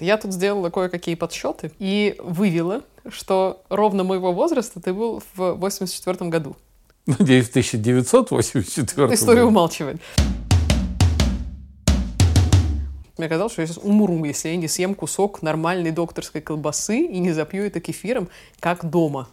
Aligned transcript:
вот, 0.00 0.06
я 0.06 0.16
тут 0.16 0.32
сделала 0.32 0.70
кое-какие 0.70 1.14
подсчеты 1.14 1.72
и 1.78 2.16
вывела, 2.18 2.82
что 3.08 3.62
ровно 3.68 4.04
моего 4.04 4.32
возраста 4.32 4.80
ты 4.80 4.92
был 4.92 5.22
в 5.34 5.54
84 5.54 6.30
году. 6.30 6.56
Надеюсь, 7.06 7.46
в 7.46 7.50
1984 7.50 9.14
История 9.14 9.44
умалчивает. 9.44 10.00
Мне 13.18 13.28
казалось, 13.28 13.52
что 13.52 13.62
я 13.62 13.66
сейчас 13.66 13.78
умру, 13.82 14.24
если 14.24 14.48
я 14.48 14.56
не 14.56 14.68
съем 14.68 14.94
кусок 14.94 15.42
нормальной 15.42 15.90
докторской 15.90 16.40
колбасы 16.40 17.00
и 17.00 17.18
не 17.18 17.32
запью 17.32 17.66
это 17.66 17.80
кефиром, 17.80 18.28
как 18.60 18.88
дома. 18.88 19.28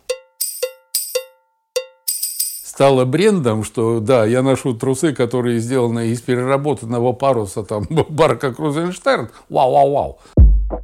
Стало 2.63 3.05
брендом, 3.05 3.63
что 3.63 3.99
да, 3.99 4.25
я 4.25 4.43
ношу 4.43 4.73
трусы, 4.73 5.13
которые 5.13 5.59
сделаны 5.59 6.09
из 6.09 6.21
переработанного 6.21 7.13
паруса, 7.13 7.63
там, 7.63 7.88
барка 8.09 8.54
Крузенштерн. 8.54 9.29
Вау-вау-вау. 9.49 10.20
Всем 10.68 10.82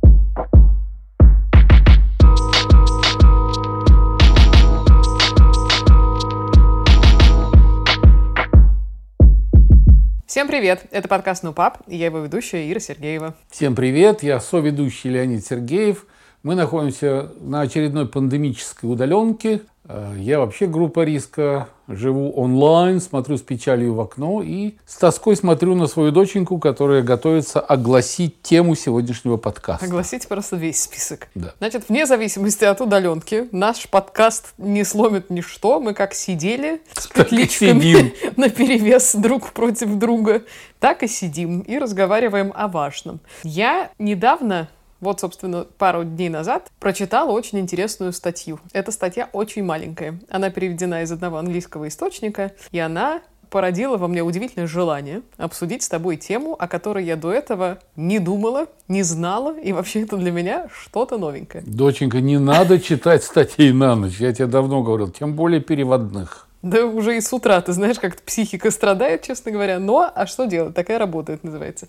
привет! 10.48 10.86
Это 10.92 11.08
подкаст 11.08 11.44
«Ну, 11.44 11.52
пап», 11.52 11.80
и 11.88 11.98
я 11.98 12.06
его 12.06 12.20
ведущая 12.20 12.72
Ира 12.72 12.80
Сергеева. 12.80 13.36
Всем 13.50 13.76
привет! 13.76 14.24
Я 14.24 14.40
соведущий 14.40 15.10
Леонид 15.10 15.46
Сергеев. 15.46 16.08
Мы 16.44 16.56
находимся 16.56 17.34
на 17.42 17.62
очередной 17.62 18.08
пандемической 18.08 18.90
удаленке. 18.90 19.62
Э, 19.86 20.16
я 20.18 20.40
вообще 20.40 20.66
группа 20.66 21.04
риска, 21.04 21.68
живу 21.88 22.32
онлайн, 22.32 23.02
смотрю 23.02 23.38
с 23.38 23.42
печалью 23.42 23.94
в 23.96 24.00
окно 24.00 24.42
и 24.42 24.76
с 24.86 24.96
тоской 24.96 25.36
смотрю 25.36 25.76
на 25.76 25.88
свою 25.88 26.12
доченьку, 26.12 26.58
которая 26.58 27.02
готовится 27.02 27.60
огласить 27.60 28.42
тему 28.42 28.76
сегодняшнего 28.76 29.38
подкаста. 29.38 29.86
Огласить 29.86 30.28
просто 30.28 30.56
весь 30.56 30.82
список. 30.82 31.28
Да. 31.36 31.54
Значит, 31.58 31.90
вне 31.90 32.06
зависимости 32.06 32.64
от 32.64 32.80
удаленки, 32.80 33.50
наш 33.52 33.90
подкаст 33.90 34.54
не 34.58 34.84
сломит 34.86 35.30
ничто. 35.30 35.82
Мы 35.82 35.94
как 35.94 36.14
сидели 36.14 36.82
с 36.94 37.08
Так 37.08 37.34
и 37.34 37.48
сидим. 37.48 38.14
на 38.38 38.50
перевес 38.50 39.16
друг 39.16 39.52
против 39.52 39.96
друга, 39.96 40.44
так 40.80 41.04
и 41.04 41.08
сидим 41.08 41.60
и 41.60 41.78
разговариваем 41.78 42.54
о 42.56 42.68
важном. 42.68 43.20
Я 43.44 43.92
недавно 44.00 44.70
вот, 45.04 45.20
собственно, 45.20 45.66
пару 45.78 46.04
дней 46.04 46.30
назад 46.30 46.72
прочитала 46.80 47.32
очень 47.32 47.60
интересную 47.60 48.14
статью. 48.14 48.60
Эта 48.72 48.92
статья 48.92 49.30
очень 49.34 49.64
маленькая. 49.64 50.20
Она 50.30 50.50
переведена 50.50 51.04
из 51.04 51.12
одного 51.12 51.38
английского 51.38 51.88
источника, 51.88 52.54
и 52.72 52.80
она 52.80 53.22
породила 53.54 53.98
во 53.98 54.08
мне 54.08 54.24
удивительное 54.24 54.66
желание 54.66 55.22
обсудить 55.38 55.84
с 55.84 55.90
тобой 55.90 56.18
тему, 56.18 56.56
о 56.58 56.68
которой 56.68 57.06
я 57.06 57.16
до 57.16 57.32
этого 57.32 57.78
не 57.96 58.18
думала, 58.18 58.66
не 58.88 59.04
знала, 59.04 59.56
и 59.60 59.72
вообще 59.74 60.02
это 60.02 60.18
для 60.18 60.32
меня 60.32 60.70
что-то 60.74 61.20
новенькое. 61.20 61.64
Доченька, 61.68 62.20
не 62.20 62.40
надо 62.40 62.80
читать 62.80 63.24
статей 63.24 63.72
на 63.72 63.96
ночь, 63.96 64.18
я 64.18 64.34
тебе 64.34 64.48
давно 64.48 64.82
говорил, 64.82 65.12
тем 65.12 65.36
более 65.36 65.62
переводных. 65.62 66.48
Да 66.64 66.86
уже 66.86 67.18
и 67.18 67.22
с 67.22 67.32
утра, 67.32 67.62
ты 67.62 67.74
знаешь, 67.74 68.00
как 68.00 68.20
психика 68.22 68.72
страдает, 68.72 69.22
честно 69.22 69.52
говоря. 69.52 69.80
Но, 69.80 70.10
а 70.16 70.26
что 70.26 70.46
делать? 70.46 70.74
Такая 70.74 70.98
работает, 70.98 71.44
называется. 71.44 71.88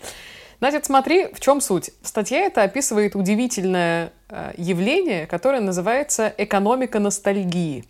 Значит, 0.59 0.85
смотри, 0.85 1.29
в 1.33 1.41
чем 1.41 1.61
суть. 1.61 1.91
Статья 2.03 2.41
эта 2.41 2.63
описывает 2.63 3.17
удивительное 3.17 4.13
явление, 4.57 5.27
которое 5.27 5.61
называется 5.61 6.33
экономика 6.37 6.99
ностальгии. 6.99 7.85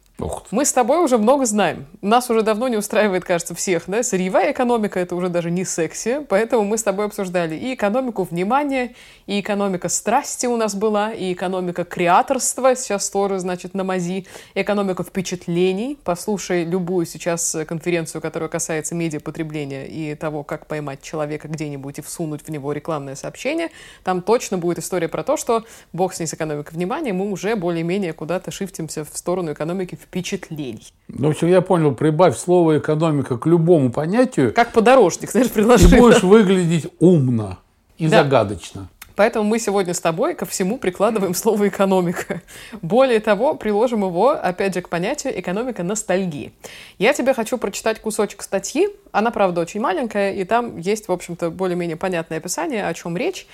Мы 0.53 0.65
с 0.65 0.73
тобой 0.73 0.99
уже 0.99 1.19
много 1.19 1.45
знаем. 1.45 1.87
Нас 2.01 2.31
уже 2.31 2.43
давно 2.43 2.69
не 2.69 2.77
устраивает, 2.77 3.25
кажется, 3.25 3.55
всех. 3.55 3.85
Да? 3.89 4.03
Сырьевая 4.05 4.53
экономика— 4.53 5.01
это 5.01 5.17
уже 5.17 5.29
даже 5.29 5.51
не 5.51 5.65
секси. 5.65 6.25
Поэтому 6.29 6.63
мы 6.63 6.79
с 6.79 6.85
тобой 6.85 7.07
обсуждали 7.07 7.57
и 7.57 7.75
экономику 7.75 8.23
внимания, 8.23 8.95
и 9.27 9.41
экономика 9.41 9.89
страсти 9.89 10.47
у 10.47 10.57
нас 10.57 10.77
была, 10.77 11.13
и 11.13 11.33
экономика 11.33 11.85
креаторства, 11.85 12.77
сейчас 12.77 13.11
тоже, 13.11 13.41
значит, 13.41 13.75
на 13.75 13.83
мази, 13.83 14.27
экономика 14.55 15.03
впечатлений. 15.03 15.99
Послушай 16.05 16.65
любую 16.65 17.07
сейчас 17.07 17.57
конференцию, 17.67 18.23
которая 18.23 18.49
касается 18.49 18.95
медиапотребления 18.95 19.87
и 19.87 20.15
того, 20.15 20.45
как 20.45 20.67
поймать 20.67 21.03
человека 21.03 21.49
где-нибудь 21.49 21.99
и 21.99 22.03
всунуть 22.03 22.47
в 22.47 22.49
него 22.51 22.73
рекламное 22.73 23.17
сообщение. 23.17 23.71
Там 24.05 24.23
точно 24.23 24.59
будет 24.59 24.79
история 24.79 25.09
про 25.09 25.25
то, 25.25 25.37
что 25.37 25.65
бог 25.93 26.15
с 26.15 26.21
ней 26.21 26.27
с 26.35 26.37
экономикой 26.37 26.75
внимания, 26.75 27.13
мы 27.13 27.31
уже 27.31 27.57
более-менее 27.57 28.13
куда-то 28.13 28.51
шифтимся 28.51 29.05
в 29.05 29.17
сторону 29.17 29.53
экономики 29.53 29.95
впечатлений. 29.95 30.93
Ну, 31.09 31.29
в 31.29 31.31
общем, 31.31 31.49
я 31.49 31.61
понял, 31.61 31.95
прибавь 31.95 32.37
слово 32.37 32.79
экономика 32.79 33.39
к 33.39 33.47
любому 33.47 33.91
понятию. 33.91 34.53
Как 34.53 34.73
подорожник, 34.73 35.31
знаешь, 35.31 35.51
предложил. 35.51 35.89
Ты 35.89 35.99
будешь 35.99 36.23
выглядеть 36.23 36.89
умно 36.99 37.59
и 37.99 38.09
да. 38.09 38.23
загадочно. 38.23 38.89
Поэтому 39.17 39.45
мы 39.45 39.61
сегодня 39.61 39.95
с 39.95 40.01
тобой 40.01 40.35
ко 40.35 40.45
всему 40.45 40.77
прикладываем 40.77 41.35
слово 41.35 41.69
«экономика». 41.69 42.43
Более 42.83 43.21
того, 43.21 43.55
приложим 43.55 44.03
его, 44.03 44.31
опять 44.31 44.75
же, 44.75 44.83
к 44.83 44.89
понятию 44.89 45.39
«экономика 45.39 45.85
ностальгии». 45.85 46.53
Я 46.99 47.13
тебе 47.13 47.33
хочу 47.33 47.57
прочитать 47.57 48.01
кусочек 48.01 48.43
статьи. 48.43 48.89
Она, 49.13 49.31
правда, 49.31 49.61
очень 49.61 49.81
маленькая, 49.81 50.33
и 50.35 50.43
там 50.43 50.79
есть, 50.79 51.07
в 51.07 51.13
общем-то, 51.13 51.51
более-менее 51.51 51.97
понятное 51.97 52.39
описание, 52.39 52.89
о 52.89 52.95
чем 52.95 53.17
речь. 53.17 53.47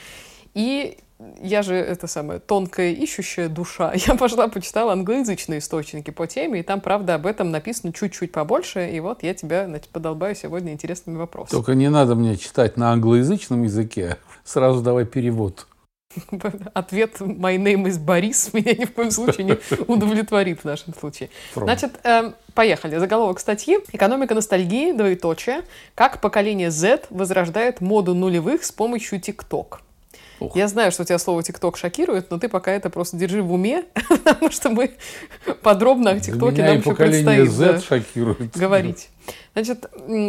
И 0.55 0.97
я 1.41 1.63
же, 1.63 1.75
это 1.75 2.07
самое, 2.07 2.41
тонкая 2.41 2.93
ищущая 2.93 3.49
душа, 3.49 3.93
я 4.07 4.15
пошла, 4.15 4.49
почитала 4.49 4.93
англоязычные 4.93 5.59
источники 5.59 6.11
по 6.11 6.27
теме, 6.27 6.61
и 6.61 6.63
там, 6.63 6.81
правда, 6.81 7.15
об 7.15 7.27
этом 7.27 7.51
написано 7.51 7.93
чуть-чуть 7.93 8.33
побольше, 8.33 8.91
и 8.91 9.01
вот 9.01 9.23
я 9.23 9.35
тебя, 9.35 9.67
значит, 9.67 9.89
подолбаю 9.91 10.35
сегодня 10.35 10.73
интересными 10.73 11.17
вопросами. 11.17 11.57
Только 11.57 11.75
не 11.75 11.91
надо 11.91 12.15
мне 12.15 12.37
читать 12.37 12.77
на 12.77 12.93
англоязычном 12.93 13.63
языке, 13.63 14.19
сразу 14.45 14.81
давай 14.81 15.05
перевод. 15.05 15.67
Ответ 16.75 17.21
«My 17.21 17.57
name 17.57 17.85
is 17.85 17.99
Борис» 17.99 18.51
меня 18.53 18.75
ни 18.75 18.85
в 18.85 18.93
коем 18.93 19.11
случае 19.11 19.45
не 19.45 19.59
удовлетворит 19.87 20.61
в 20.61 20.65
нашем 20.65 20.93
случае. 20.95 21.31
Значит, 21.55 22.01
э, 22.05 22.33
поехали. 22.55 22.97
Заголовок 22.99 23.39
статьи 23.39 23.79
«Экономика 23.93 24.35
ностальгии, 24.35 24.91
двоеточие. 24.91 25.63
Как 25.95 26.21
поколение 26.21 26.73
Z 26.73 27.07
возрождает 27.11 27.81
моду 27.81 28.15
нулевых 28.15 28.65
с 28.65 28.73
помощью 28.73 29.21
ТикТок». 29.21 29.83
Ох. 30.41 30.57
Я 30.57 30.69
знаю, 30.69 30.91
что 30.91 31.05
тебя 31.05 31.19
слово 31.19 31.43
ТикТок 31.43 31.77
шокирует, 31.77 32.31
но 32.31 32.39
ты 32.39 32.49
пока 32.49 32.73
это 32.73 32.89
просто 32.91 33.17
держи 33.17 33.43
в 33.43 33.53
уме, 33.53 33.85
потому 34.09 34.51
что 34.51 34.71
мы 34.71 34.93
подробно 35.63 36.13
о 36.13 36.21
ТикТоке 36.21 36.63
нам 36.63 36.79
еще 36.79 36.95
предстоит 36.95 37.51
Z 37.51 37.81
шокирует. 37.81 38.57
говорить. 38.57 39.11
Значит, 39.55 39.87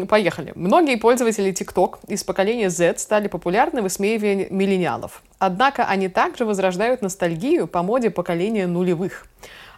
поехали. 0.09 0.51
Многие 0.55 0.97
пользователи 0.97 1.53
TikTok 1.53 1.99
из 2.07 2.23
поколения 2.23 2.69
Z 2.69 2.97
стали 2.97 3.27
популярны, 3.27 3.81
высмеивая 3.81 4.47
миллениалов. 4.49 5.23
Однако 5.39 5.85
они 5.85 6.09
также 6.09 6.45
возрождают 6.45 7.01
ностальгию 7.01 7.67
по 7.67 7.81
моде 7.81 8.09
поколения 8.09 8.67
нулевых. 8.67 9.25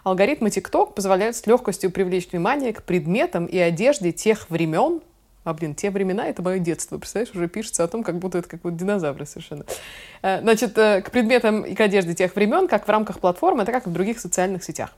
Алгоритмы 0.02 0.48
TikTok 0.48 0.94
позволяют 0.94 1.36
с 1.36 1.46
легкостью 1.46 1.90
привлечь 1.90 2.28
внимание 2.30 2.72
к 2.72 2.82
предметам 2.82 3.46
и 3.46 3.58
одежде 3.58 4.12
тех 4.12 4.50
времен, 4.50 5.00
а, 5.44 5.52
блин, 5.52 5.74
те 5.74 5.90
времена— 5.90 6.26
это 6.28 6.42
мое 6.42 6.58
детство. 6.58 6.98
Представляешь, 6.98 7.34
уже 7.34 7.48
пишется 7.48 7.84
о 7.84 7.88
том, 7.88 8.02
как 8.02 8.18
будто 8.18 8.38
это 8.38 8.48
как 8.48 8.64
вот 8.64 8.76
динозавры 8.76 9.26
совершенно. 9.26 9.64
Э, 10.22 10.40
значит, 10.40 10.76
э, 10.78 11.02
к 11.02 11.10
предметам 11.10 11.62
и 11.62 11.74
к 11.74 11.80
одежде 11.80 12.14
тех 12.14 12.34
времен, 12.34 12.66
как 12.66 12.86
в 12.86 12.90
рамках 12.90 13.20
платформы, 13.20 13.66
так 13.66 13.74
как 13.74 13.86
и 13.86 13.90
в 13.90 13.92
других 13.92 14.18
социальных 14.20 14.64
сетях. 14.64 14.90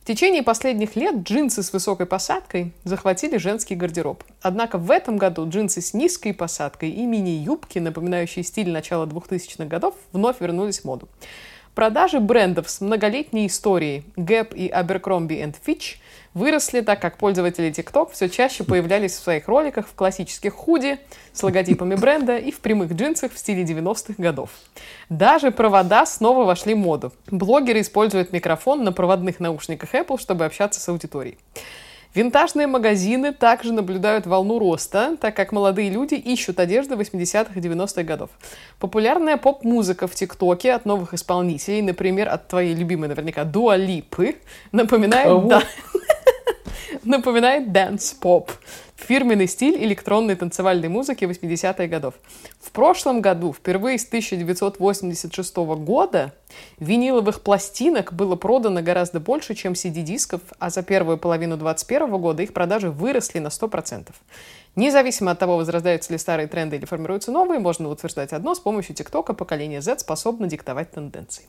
В 0.00 0.06
течение 0.06 0.42
последних 0.42 0.96
лет 0.96 1.16
джинсы 1.16 1.62
с 1.62 1.72
высокой 1.72 2.06
посадкой 2.06 2.72
захватили 2.84 3.36
женский 3.36 3.74
гардероб. 3.74 4.22
Однако 4.40 4.78
в 4.78 4.90
этом 4.90 5.18
году 5.18 5.46
джинсы 5.48 5.80
с 5.80 5.92
низкой 5.92 6.32
посадкой 6.32 6.90
и 6.90 7.04
мини-юбки, 7.04 7.80
напоминающие 7.80 8.44
стиль 8.44 8.70
начала 8.70 9.06
2000-х 9.06 9.64
годов, 9.66 9.96
вновь 10.12 10.40
вернулись 10.40 10.80
в 10.80 10.84
моду. 10.84 11.08
Продажи 11.74 12.18
брендов 12.20 12.70
с 12.70 12.80
многолетней 12.80 13.46
историей 13.46 14.04
Gap 14.16 14.54
и 14.54 14.70
Abercrombie 14.70 15.54
Fitch– 15.66 15.96
выросли, 16.34 16.80
так 16.80 17.00
как 17.00 17.16
пользователи 17.16 17.70
TikTok 17.70 18.12
все 18.12 18.28
чаще 18.28 18.64
появлялись 18.64 19.12
в 19.12 19.22
своих 19.22 19.48
роликах 19.48 19.88
в 19.88 19.94
классических 19.94 20.52
худи 20.52 20.98
с 21.32 21.42
логотипами 21.42 21.94
бренда 21.94 22.36
и 22.36 22.50
в 22.50 22.60
прямых 22.60 22.92
джинсах 22.92 23.32
в 23.32 23.38
стиле 23.38 23.64
90-х 23.64 24.14
годов. 24.18 24.50
Даже 25.08 25.50
провода 25.50 26.06
снова 26.06 26.44
вошли 26.44 26.74
в 26.74 26.78
моду. 26.78 27.12
Блогеры 27.30 27.80
используют 27.80 28.32
микрофон 28.32 28.84
на 28.84 28.92
проводных 28.92 29.40
наушниках 29.40 29.94
Apple, 29.94 30.20
чтобы 30.20 30.44
общаться 30.44 30.80
с 30.80 30.88
аудиторией. 30.88 31.38
Винтажные 32.12 32.66
магазины 32.66 33.32
также 33.32 33.72
наблюдают 33.72 34.26
волну 34.26 34.58
роста, 34.58 35.16
так 35.20 35.36
как 35.36 35.52
молодые 35.52 35.90
люди 35.90 36.14
ищут 36.14 36.58
одежду 36.58 36.96
80-х 36.96 37.52
и 37.54 37.62
90-х 37.62 38.02
годов. 38.02 38.30
Популярная 38.80 39.36
поп-музыка 39.36 40.08
в 40.08 40.14
ТикТоке 40.16 40.72
от 40.72 40.86
новых 40.86 41.14
исполнителей, 41.14 41.82
например, 41.82 42.28
от 42.28 42.48
твоей 42.48 42.74
любимой 42.74 43.08
наверняка 43.08 43.44
Дуа 43.44 43.79
Липы, 43.79 44.36
напоминает... 44.72 45.46
Да, 45.46 45.62
напоминает 47.04 47.72
dance-pop. 47.72 48.50
Фирменный 48.96 49.46
стиль 49.46 49.82
электронной 49.82 50.36
танцевальной 50.36 50.88
музыки 50.88 51.24
80-х 51.24 51.86
годов. 51.86 52.14
В 52.60 52.70
прошлом 52.70 53.22
году, 53.22 53.52
впервые 53.52 53.98
с 53.98 54.06
1986 54.06 55.56
года, 55.56 56.34
виниловых 56.78 57.40
пластинок 57.40 58.12
было 58.12 58.36
продано 58.36 58.82
гораздо 58.82 59.18
больше, 59.18 59.54
чем 59.54 59.72
CD-дисков, 59.72 60.42
а 60.58 60.68
за 60.68 60.82
первую 60.82 61.16
половину 61.16 61.56
2021 61.56 62.20
года 62.20 62.42
их 62.42 62.52
продажи 62.52 62.90
выросли 62.90 63.38
на 63.38 63.48
100%. 63.48 64.08
Независимо 64.76 65.32
от 65.32 65.38
того, 65.38 65.56
возрождаются 65.56 66.12
ли 66.12 66.18
старые 66.18 66.46
тренды 66.46 66.76
или 66.76 66.84
формируются 66.84 67.32
новые, 67.32 67.58
можно 67.58 67.88
утверждать 67.88 68.32
одно, 68.32 68.54
с 68.54 68.60
помощью 68.60 68.94
ТикТока 68.94 69.34
поколение 69.34 69.80
Z 69.80 69.98
способно 69.98 70.46
диктовать 70.46 70.92
тенденции. 70.92 71.44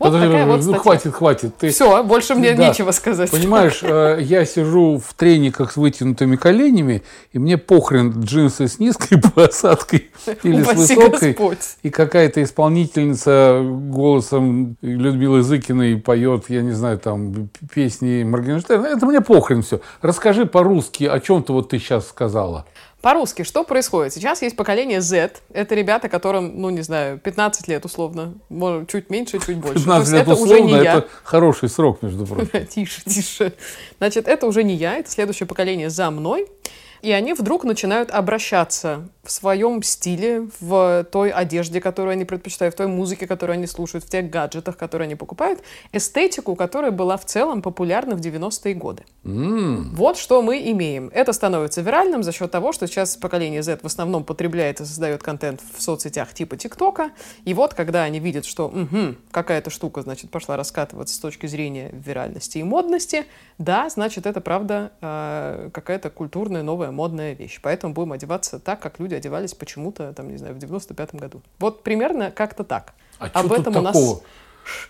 Вот 0.00 0.12
Подожди, 0.14 0.28
такая 0.28 0.46
вот 0.46 0.56
ну, 0.56 0.62
статья. 0.62 0.80
хватит, 0.80 1.12
хватит. 1.12 1.56
Ты... 1.58 1.68
Все, 1.68 2.02
больше 2.02 2.34
мне 2.34 2.54
да. 2.54 2.68
нечего 2.68 2.90
сказать. 2.90 3.30
Понимаешь, 3.30 3.80
э, 3.82 4.20
я 4.22 4.46
сижу 4.46 4.96
в 4.96 5.12
трениках 5.12 5.72
с 5.72 5.76
вытянутыми 5.76 6.36
коленями, 6.36 7.02
и 7.32 7.38
мне 7.38 7.58
похрен 7.58 8.22
джинсы 8.22 8.66
с 8.66 8.78
низкой 8.78 9.20
посадкой 9.34 10.10
или 10.42 10.62
с 10.62 10.72
высокой. 10.72 11.32
Господь. 11.32 11.58
И 11.82 11.90
какая-то 11.90 12.42
исполнительница 12.42 13.60
голосом 13.62 14.78
Людмилы 14.80 15.42
Зыкиной 15.42 15.98
поет, 15.98 16.46
я 16.48 16.62
не 16.62 16.72
знаю, 16.72 16.98
там, 16.98 17.50
песни 17.74 18.22
Моргенштерна. 18.22 18.86
Это 18.86 19.04
мне 19.04 19.20
похрен 19.20 19.60
все. 19.60 19.82
Расскажи 20.00 20.46
по-русски, 20.46 21.04
о 21.04 21.20
чем 21.20 21.42
ты 21.42 21.52
вот 21.52 21.68
ты 21.68 21.78
сейчас 21.78 22.08
сказала. 22.08 22.64
По-русски, 23.00 23.44
что 23.44 23.64
происходит? 23.64 24.12
Сейчас 24.12 24.42
есть 24.42 24.56
поколение 24.56 25.00
Z. 25.00 25.32
Это 25.52 25.74
ребята, 25.74 26.08
которым, 26.08 26.60
ну, 26.60 26.68
не 26.70 26.82
знаю, 26.82 27.18
15 27.18 27.66
лет 27.68 27.84
условно. 27.84 28.34
Может, 28.50 28.90
чуть 28.90 29.08
меньше, 29.08 29.38
чуть 29.38 29.56
больше. 29.56 29.78
15 29.78 30.12
лет 30.12 30.22
это 30.22 30.32
условно, 30.32 30.54
уже 30.54 30.64
не 30.64 30.74
это 30.74 30.82
я. 30.82 31.04
хороший 31.22 31.70
срок, 31.70 32.02
между 32.02 32.26
прочим. 32.26 32.66
Тише, 32.70 33.02
тише. 33.04 33.54
Значит, 33.98 34.28
это 34.28 34.46
уже 34.46 34.62
не 34.64 34.74
я, 34.74 34.96
это 34.98 35.10
следующее 35.10 35.46
поколение 35.46 35.88
за 35.88 36.10
мной. 36.10 36.46
И 37.02 37.12
они 37.12 37.32
вдруг 37.32 37.64
начинают 37.64 38.10
обращаться 38.10 39.08
в 39.22 39.30
своем 39.30 39.82
стиле, 39.82 40.48
в 40.60 41.04
той 41.10 41.30
одежде, 41.30 41.80
которую 41.80 42.12
они 42.12 42.24
предпочитают, 42.24 42.74
в 42.74 42.78
той 42.78 42.86
музыке, 42.86 43.26
которую 43.26 43.54
они 43.54 43.66
слушают, 43.66 44.04
в 44.04 44.08
тех 44.08 44.30
гаджетах, 44.30 44.76
которые 44.76 45.06
они 45.06 45.14
покупают, 45.14 45.60
эстетику, 45.92 46.56
которая 46.56 46.90
была 46.90 47.16
в 47.16 47.24
целом 47.24 47.62
популярна 47.62 48.16
в 48.16 48.20
90-е 48.20 48.74
годы. 48.74 49.04
Mm. 49.24 49.94
Вот 49.94 50.16
что 50.16 50.42
мы 50.42 50.58
имеем. 50.70 51.10
Это 51.12 51.32
становится 51.32 51.82
виральным 51.82 52.22
за 52.22 52.32
счет 52.32 52.50
того, 52.50 52.72
что 52.72 52.86
сейчас 52.86 53.16
поколение 53.16 53.62
Z 53.62 53.80
в 53.82 53.86
основном 53.86 54.24
потребляет 54.24 54.80
и 54.80 54.84
создает 54.84 55.22
контент 55.22 55.60
в 55.76 55.82
соцсетях 55.82 56.32
типа 56.32 56.56
ТикТока. 56.56 57.10
И 57.44 57.54
вот, 57.54 57.74
когда 57.74 58.02
они 58.02 58.18
видят, 58.18 58.46
что 58.46 58.68
угу, 58.68 59.16
какая-то 59.30 59.70
штука, 59.70 60.02
значит, 60.02 60.30
пошла 60.30 60.56
раскатываться 60.56 61.14
с 61.14 61.18
точки 61.18 61.46
зрения 61.46 61.90
виральности 61.92 62.58
и 62.58 62.62
модности, 62.62 63.26
да, 63.58 63.90
значит, 63.90 64.26
это 64.26 64.40
правда 64.40 64.92
э, 65.02 65.70
какая-то 65.72 66.08
культурная 66.08 66.62
новая 66.62 66.89
модная 66.90 67.32
вещь. 67.32 67.60
Поэтому 67.62 67.94
будем 67.94 68.12
одеваться 68.12 68.58
так, 68.58 68.80
как 68.80 68.98
люди 68.98 69.14
одевались 69.14 69.54
почему-то, 69.54 70.12
там, 70.12 70.30
не 70.30 70.36
знаю, 70.36 70.54
в 70.54 70.58
95-м 70.58 71.18
году. 71.18 71.42
Вот 71.58 71.82
примерно 71.82 72.30
как-то 72.30 72.64
так. 72.64 72.94
А 73.18 73.26
Об 73.32 73.52
этом 73.52 73.76
у 73.76 73.80
нас 73.80 74.22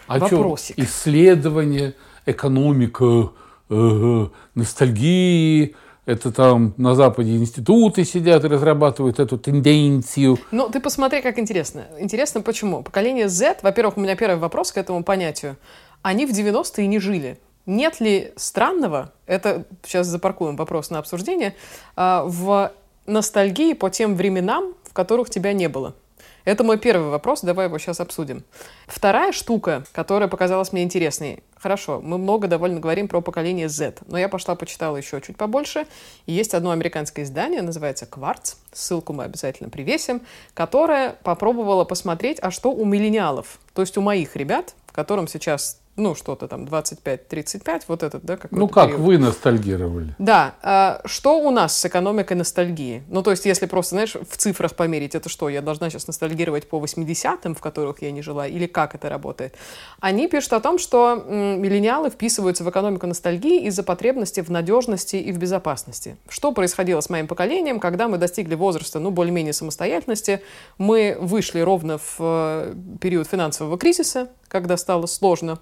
а 0.06 0.18
вопросик. 0.18 0.74
Что? 0.74 0.84
Исследование, 0.84 1.94
экономика, 2.26 3.30
э, 3.68 4.26
ностальгии, 4.54 5.74
это 6.06 6.32
там 6.32 6.74
на 6.76 6.94
Западе 6.94 7.36
институты 7.36 8.04
сидят 8.04 8.44
и 8.44 8.48
разрабатывают 8.48 9.20
эту 9.20 9.38
тенденцию. 9.38 10.38
Ну, 10.50 10.68
ты 10.68 10.80
посмотри, 10.80 11.22
как 11.22 11.38
интересно. 11.38 11.86
Интересно, 11.98 12.40
почему? 12.40 12.82
Поколение 12.82 13.28
Z, 13.28 13.58
во-первых, 13.62 13.96
у 13.96 14.00
меня 14.00 14.16
первый 14.16 14.38
вопрос 14.38 14.72
к 14.72 14.78
этому 14.78 15.04
понятию. 15.04 15.56
Они 16.02 16.26
в 16.26 16.30
90-е 16.30 16.86
не 16.86 16.98
жили. 16.98 17.38
Нет 17.70 18.00
ли 18.00 18.32
странного, 18.34 19.12
это 19.26 19.64
сейчас 19.84 20.08
запаркуем 20.08 20.56
вопрос 20.56 20.90
на 20.90 20.98
обсуждение, 20.98 21.54
а, 21.94 22.24
в 22.24 22.72
ностальгии 23.06 23.74
по 23.74 23.90
тем 23.90 24.16
временам, 24.16 24.74
в 24.82 24.92
которых 24.92 25.30
тебя 25.30 25.52
не 25.52 25.68
было? 25.68 25.94
Это 26.44 26.64
мой 26.64 26.78
первый 26.78 27.10
вопрос, 27.10 27.42
давай 27.42 27.66
его 27.66 27.78
сейчас 27.78 28.00
обсудим. 28.00 28.42
Вторая 28.88 29.30
штука, 29.30 29.84
которая 29.92 30.28
показалась 30.28 30.72
мне 30.72 30.82
интересной. 30.82 31.44
Хорошо, 31.56 32.00
мы 32.02 32.18
много 32.18 32.48
довольно 32.48 32.80
говорим 32.80 33.06
про 33.06 33.20
поколение 33.20 33.68
Z, 33.68 33.98
но 34.08 34.18
я 34.18 34.28
пошла 34.28 34.56
почитала 34.56 34.96
еще 34.96 35.20
чуть 35.20 35.36
побольше. 35.36 35.86
Есть 36.26 36.54
одно 36.54 36.72
американское 36.72 37.24
издание, 37.24 37.62
называется 37.62 38.04
«Кварц», 38.04 38.54
ссылку 38.72 39.12
мы 39.12 39.22
обязательно 39.22 39.70
привесим, 39.70 40.22
которое 40.54 41.10
попробовало 41.22 41.84
посмотреть, 41.84 42.38
а 42.42 42.50
что 42.50 42.72
у 42.72 42.84
миллениалов, 42.84 43.60
то 43.74 43.82
есть 43.82 43.96
у 43.96 44.00
моих 44.00 44.34
ребят, 44.34 44.74
которым 44.92 45.28
сейчас 45.28 45.79
ну, 45.96 46.14
что-то 46.14 46.48
там 46.48 46.64
25-35, 46.64 47.82
вот 47.88 48.02
этот, 48.02 48.24
да, 48.24 48.36
какой-то 48.36 48.56
Ну, 48.56 48.68
как 48.68 48.86
период. 48.86 49.00
вы 49.02 49.18
ностальгировали. 49.18 50.14
Да. 50.18 50.54
А, 50.62 51.02
что 51.04 51.38
у 51.40 51.50
нас 51.50 51.76
с 51.76 51.84
экономикой 51.84 52.34
ностальгии? 52.34 53.02
Ну, 53.08 53.22
то 53.22 53.30
есть, 53.32 53.44
если 53.44 53.66
просто, 53.66 53.96
знаешь, 53.96 54.14
в 54.14 54.36
цифрах 54.36 54.74
померить, 54.74 55.14
это 55.14 55.28
что, 55.28 55.48
я 55.48 55.60
должна 55.60 55.90
сейчас 55.90 56.06
ностальгировать 56.06 56.68
по 56.68 56.78
80-м, 56.78 57.54
в 57.54 57.60
которых 57.60 58.02
я 58.02 58.12
не 58.12 58.22
жила, 58.22 58.46
или 58.46 58.66
как 58.66 58.94
это 58.94 59.08
работает? 59.08 59.56
Они 60.00 60.26
пишут 60.28 60.54
о 60.54 60.60
том, 60.60 60.78
что 60.78 61.16
миллениалы 61.16 62.10
вписываются 62.10 62.64
в 62.64 62.70
экономику 62.70 63.06
ностальгии 63.06 63.66
из-за 63.66 63.82
потребности 63.82 64.40
в 64.40 64.50
надежности 64.50 65.16
и 65.16 65.32
в 65.32 65.38
безопасности. 65.38 66.16
Что 66.28 66.52
происходило 66.52 67.00
с 67.00 67.10
моим 67.10 67.26
поколением, 67.26 67.80
когда 67.80 68.08
мы 68.08 68.16
достигли 68.16 68.54
возраста, 68.54 69.00
ну, 69.00 69.10
более-менее 69.10 69.52
самостоятельности, 69.52 70.40
мы 70.78 71.16
вышли 71.20 71.60
ровно 71.60 71.98
в 71.98 72.16
э, 72.20 72.74
период 73.00 73.28
финансового 73.28 73.76
кризиса, 73.76 74.28
когда 74.48 74.76
стало 74.76 75.06
сложно. 75.06 75.58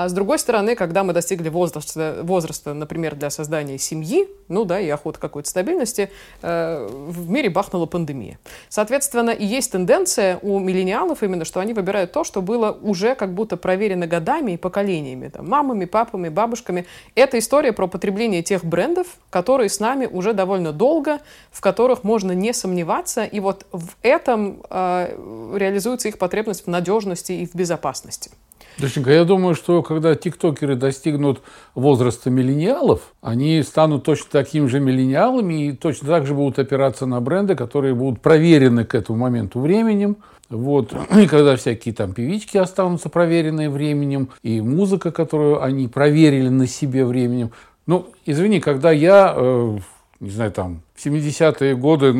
А 0.00 0.08
с 0.08 0.12
другой 0.12 0.38
стороны, 0.38 0.76
когда 0.76 1.02
мы 1.02 1.12
достигли 1.12 1.48
возраста, 1.48 2.20
возраста, 2.22 2.72
например, 2.72 3.16
для 3.16 3.30
создания 3.30 3.78
семьи, 3.78 4.28
ну 4.46 4.64
да, 4.64 4.78
и 4.78 4.88
охоты 4.88 5.18
какой-то 5.18 5.48
стабильности, 5.48 6.12
э, 6.40 6.86
в 6.88 7.28
мире 7.28 7.50
бахнула 7.50 7.86
пандемия. 7.86 8.38
Соответственно, 8.68 9.30
и 9.30 9.44
есть 9.44 9.72
тенденция 9.72 10.38
у 10.40 10.60
миллениалов 10.60 11.24
именно, 11.24 11.44
что 11.44 11.58
они 11.58 11.72
выбирают 11.72 12.12
то, 12.12 12.22
что 12.22 12.42
было 12.42 12.70
уже 12.80 13.16
как 13.16 13.34
будто 13.34 13.56
проверено 13.56 14.06
годами 14.06 14.52
и 14.52 14.56
поколениями, 14.56 15.30
там, 15.30 15.48
мамами, 15.48 15.84
папами, 15.84 16.28
бабушками. 16.28 16.86
Это 17.16 17.40
история 17.40 17.72
про 17.72 17.88
потребление 17.88 18.44
тех 18.44 18.64
брендов, 18.64 19.08
которые 19.30 19.68
с 19.68 19.80
нами 19.80 20.06
уже 20.06 20.32
довольно 20.32 20.72
долго, 20.72 21.18
в 21.50 21.60
которых 21.60 22.04
можно 22.04 22.30
не 22.30 22.52
сомневаться, 22.52 23.24
и 23.24 23.40
вот 23.40 23.66
в 23.72 23.96
этом 24.02 24.62
э, 24.70 25.56
реализуется 25.56 26.06
их 26.06 26.18
потребность 26.18 26.66
в 26.66 26.70
надежности 26.70 27.32
и 27.32 27.46
в 27.46 27.56
безопасности. 27.56 28.30
Доченька, 28.78 29.10
я 29.10 29.24
думаю, 29.24 29.56
что 29.56 29.82
когда 29.82 30.14
тиктокеры 30.14 30.76
достигнут 30.76 31.42
возраста 31.74 32.30
миллениалов, 32.30 33.12
они 33.20 33.62
станут 33.64 34.04
точно 34.04 34.26
такими 34.30 34.66
же 34.66 34.78
миллениалами 34.78 35.68
и 35.68 35.72
точно 35.72 36.08
так 36.08 36.26
же 36.26 36.34
будут 36.34 36.60
опираться 36.60 37.04
на 37.04 37.20
бренды, 37.20 37.56
которые 37.56 37.94
будут 37.94 38.20
проверены 38.20 38.84
к 38.84 38.94
этому 38.94 39.18
моменту 39.18 39.58
временем. 39.60 40.18
Вот. 40.48 40.94
И 41.16 41.26
когда 41.26 41.56
всякие 41.56 41.92
там 41.92 42.12
певички 42.12 42.56
останутся 42.56 43.08
проверенные 43.08 43.68
временем, 43.68 44.30
и 44.42 44.60
музыка, 44.60 45.10
которую 45.10 45.62
они 45.62 45.88
проверили 45.88 46.48
на 46.48 46.66
себе 46.66 47.04
временем. 47.04 47.50
Ну, 47.86 48.06
извини, 48.26 48.60
когда 48.60 48.92
я, 48.92 49.34
э, 49.36 49.78
не 50.20 50.30
знаю, 50.30 50.52
там, 50.52 50.82
в 50.94 51.04
70-е 51.04 51.74
годы 51.74 52.12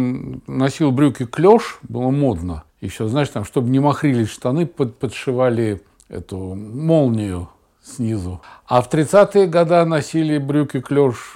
носил 0.47 0.91
брюки 0.91 1.25
клеш, 1.25 1.79
было 1.83 2.11
модно. 2.11 2.65
Еще, 2.81 3.07
знаешь, 3.09 3.29
там, 3.29 3.45
чтобы 3.45 3.71
не 3.71 3.81
махрились 3.81 4.29
штаны, 4.29 4.67
под, 4.67 4.97
подшивали 4.99 5.83
эту 6.09 6.55
молнию 6.55 7.49
снизу. 7.83 8.41
А 8.67 8.83
в 8.83 8.91
30-е 8.91 9.47
годы 9.47 9.85
носили 9.85 10.39
брюки 10.39 10.81
клеш. 10.81 11.35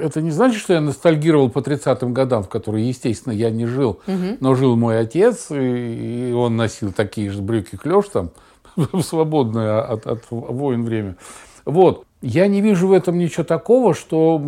Это 0.00 0.22
не 0.22 0.30
значит, 0.30 0.60
что 0.60 0.74
я 0.74 0.80
ностальгировал 0.80 1.50
по 1.50 1.58
30-м 1.58 2.14
годам, 2.14 2.42
в 2.42 2.48
которые, 2.48 2.88
естественно, 2.88 3.32
я 3.32 3.50
не 3.50 3.66
жил. 3.66 4.00
Угу. 4.06 4.36
Но 4.40 4.54
жил 4.54 4.76
мой 4.76 5.00
отец, 5.00 5.48
и 5.50 6.32
он 6.36 6.56
носил 6.56 6.92
такие 6.92 7.30
же 7.30 7.42
брюки 7.42 7.76
клеш 7.76 8.06
там 8.12 8.30
свободное 9.02 9.80
от, 9.80 10.06
от 10.06 10.24
войн 10.30 10.84
время. 10.84 11.16
Вот. 11.64 12.04
Я 12.20 12.48
не 12.48 12.60
вижу 12.60 12.88
в 12.88 12.92
этом 12.92 13.16
ничего 13.16 13.44
такого, 13.44 13.94
что 13.94 14.40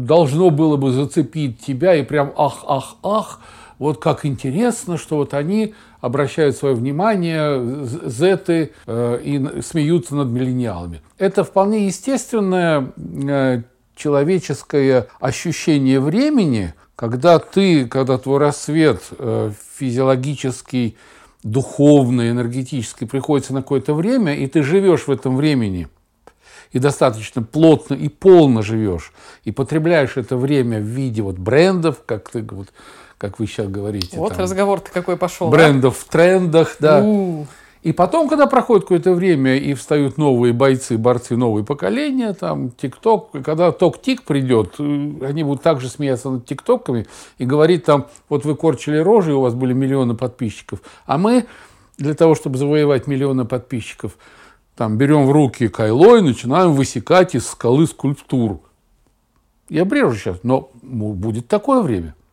должно 0.00 0.50
было 0.50 0.76
бы 0.76 0.90
зацепить 0.90 1.58
тебя 1.60 1.94
и 1.94 2.02
прям 2.02 2.32
ах, 2.36 2.64
ах, 2.66 2.96
ах. 3.02 3.40
Вот 3.78 4.00
как 4.00 4.26
интересно, 4.26 4.98
что 4.98 5.16
вот 5.16 5.32
они 5.32 5.74
обращают 6.00 6.56
свое 6.56 6.74
внимание, 6.74 7.86
зеты, 8.04 8.72
э, 8.86 9.20
и 9.24 9.62
смеются 9.62 10.14
над 10.14 10.28
миллениалами. 10.28 11.00
Это 11.18 11.44
вполне 11.44 11.86
естественное 11.86 12.92
э, 12.96 13.62
человеческое 13.96 15.08
ощущение 15.18 16.00
времени, 16.00 16.74
когда 16.94 17.38
ты, 17.38 17.86
когда 17.86 18.18
твой 18.18 18.38
рассвет 18.38 19.02
э, 19.18 19.50
физиологический, 19.76 20.96
духовный, 21.42 22.30
энергетический 22.30 23.06
приходится 23.06 23.54
на 23.54 23.62
какое-то 23.62 23.94
время, 23.94 24.34
и 24.36 24.46
ты 24.46 24.62
живешь 24.62 25.06
в 25.06 25.10
этом 25.10 25.36
времени– 25.36 25.88
и 26.74 26.78
достаточно 26.80 27.42
плотно 27.42 27.94
и 27.94 28.08
полно 28.08 28.60
живешь, 28.60 29.12
и 29.44 29.52
потребляешь 29.52 30.18
это 30.18 30.36
время 30.36 30.80
в 30.80 30.84
виде 30.84 31.22
вот 31.22 31.38
брендов, 31.38 32.02
как 32.04 32.28
ты 32.28 32.42
вот 32.42 32.68
как 33.16 33.38
вы 33.38 33.46
сейчас 33.46 33.68
говорите. 33.68 34.18
Вот 34.18 34.36
разговор-то 34.36 34.90
какой 34.90 35.16
пошел. 35.16 35.48
Брендов 35.48 35.96
в 35.96 36.04
трендах, 36.04 36.76
да. 36.80 37.00
У-у-у. 37.00 37.46
И 37.82 37.92
потом, 37.92 38.28
когда 38.28 38.46
проходит 38.46 38.84
какое-то 38.84 39.12
время 39.12 39.56
и 39.56 39.72
встают 39.74 40.18
новые 40.18 40.52
бойцы, 40.52 40.98
борцы, 40.98 41.36
новые 41.36 41.64
поколения, 41.64 42.32
там, 42.32 42.70
ТикТок, 42.70 43.30
когда 43.44 43.72
ток-тик 43.72 44.24
придет, 44.24 44.74
э, 44.78 44.82
они 45.22 45.44
будут 45.44 45.62
также 45.62 45.88
смеяться 45.88 46.30
над 46.30 46.44
ТикТоками 46.44 47.06
и 47.38 47.44
говорить 47.44 47.84
там, 47.84 48.08
вот 48.28 48.44
вы 48.44 48.56
корчили 48.56 48.96
рожи, 48.96 49.34
у 49.34 49.40
вас 49.40 49.54
были 49.54 49.74
миллионы 49.74 50.14
подписчиков, 50.14 50.80
а 51.06 51.18
мы 51.18 51.44
для 51.98 52.14
того, 52.14 52.34
чтобы 52.34 52.58
завоевать 52.58 53.06
миллионы 53.06 53.44
подписчиков, 53.44 54.16
там, 54.76 54.96
берем 54.96 55.26
в 55.26 55.32
руки 55.32 55.68
кайло 55.68 56.18
и 56.18 56.22
начинаем 56.22 56.72
высекать 56.72 57.34
из 57.34 57.46
скалы 57.46 57.86
скульптуру. 57.86 58.62
Я 59.68 59.84
брежу 59.84 60.14
сейчас, 60.14 60.38
но 60.42 60.70
будет 60.82 61.48
такое 61.48 61.82
время– 61.82 62.14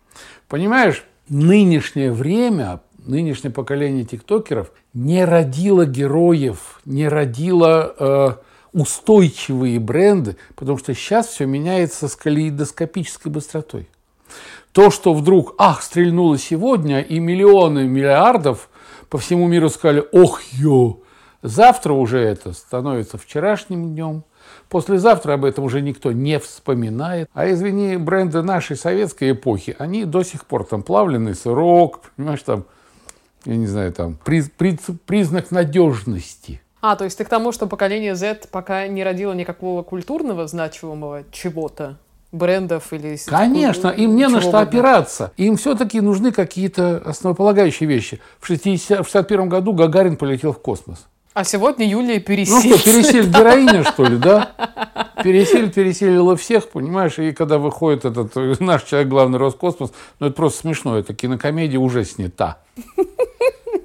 Понимаешь, 0.51 1.05
нынешнее 1.29 2.11
время, 2.11 2.81
нынешнее 3.05 3.51
поколение 3.51 4.03
тиктокеров 4.03 4.73
не 4.93 5.23
родило 5.23 5.85
героев, 5.85 6.81
не 6.83 7.07
родило 7.07 7.95
э, 7.97 8.29
устойчивые 8.73 9.79
бренды, 9.79 10.35
потому 10.57 10.77
что 10.77 10.93
сейчас 10.93 11.27
все 11.27 11.45
меняется 11.45 12.09
с 12.09 12.17
калейдоскопической 12.17 13.31
быстротой. 13.31 13.87
То, 14.73 14.91
что 14.91 15.13
вдруг, 15.13 15.55
ах, 15.57 15.83
стрельнуло 15.83 16.37
сегодня, 16.37 16.99
и 16.99 17.19
миллионы 17.19 17.87
миллиардов 17.87 18.67
по 19.07 19.19
всему 19.19 19.47
миру 19.47 19.69
сказали, 19.69 20.03
ох, 20.11 20.41
ё, 20.51 20.97
завтра 21.41 21.93
уже 21.93 22.19
это 22.19 22.53
становится 22.53 23.17
вчерашним 23.17 23.93
днем, 23.93 24.23
послезавтра 24.69 25.33
об 25.33 25.45
этом 25.45 25.63
уже 25.63 25.81
никто 25.81 26.11
не 26.11 26.39
вспоминает. 26.39 27.29
А 27.33 27.49
извини, 27.49 27.97
бренды 27.97 28.41
нашей 28.41 28.75
советской 28.75 29.31
эпохи, 29.31 29.75
они 29.79 30.05
до 30.05 30.23
сих 30.23 30.45
пор 30.45 30.65
там 30.65 30.83
плавленый 30.83 31.35
сырок, 31.35 31.99
понимаешь, 32.15 32.41
там, 32.43 32.65
я 33.45 33.55
не 33.55 33.67
знаю, 33.67 33.93
там, 33.93 34.17
приз, 34.23 34.49
приз, 34.55 34.79
признак 35.05 35.51
надежности. 35.51 36.61
А, 36.81 36.95
то 36.95 37.03
есть 37.03 37.17
ты 37.17 37.25
к 37.25 37.29
тому, 37.29 37.51
что 37.51 37.67
поколение 37.67 38.15
Z 38.15 38.47
пока 38.51 38.87
не 38.87 39.03
родило 39.03 39.33
никакого 39.33 39.83
культурного 39.83 40.47
значимого 40.47 41.23
чего-то? 41.31 41.97
брендов 42.31 42.93
или... 42.93 43.17
Конечно, 43.25 43.89
им 43.89 44.15
не 44.15 44.27
на 44.27 44.41
что 44.41 44.59
опираться. 44.59 45.31
Им 45.37 45.57
все-таки 45.57 46.01
нужны 46.01 46.31
какие-то 46.31 47.01
основополагающие 47.05 47.87
вещи. 47.87 48.21
В 48.39 48.45
1961 48.45 49.49
году 49.49 49.73
Гагарин 49.73 50.17
полетел 50.17 50.53
в 50.53 50.59
космос. 50.59 51.07
А 51.33 51.45
сегодня 51.45 51.87
Юлия 51.87 52.19
Пересель. 52.19 52.71
Ну 52.71 52.77
что, 52.77 52.91
Пересель 52.91 53.27
героиня, 53.27 53.83
что 53.93 54.03
ли, 54.03 54.17
да? 54.17 54.51
Пересель 55.23 55.71
переселила 55.71 56.35
всех, 56.35 56.67
понимаешь, 56.67 57.19
и 57.19 57.31
когда 57.31 57.57
выходит 57.57 58.03
этот 58.03 58.35
э, 58.35 58.55
наш 58.59 58.83
человек, 58.83 59.07
главный 59.07 59.39
Роскосмос, 59.39 59.93
ну 60.19 60.27
это 60.27 60.35
просто 60.35 60.59
смешно, 60.59 60.97
это 60.97 61.13
кинокомедия 61.13 61.79
уже 61.79 62.03
снята. 62.03 62.57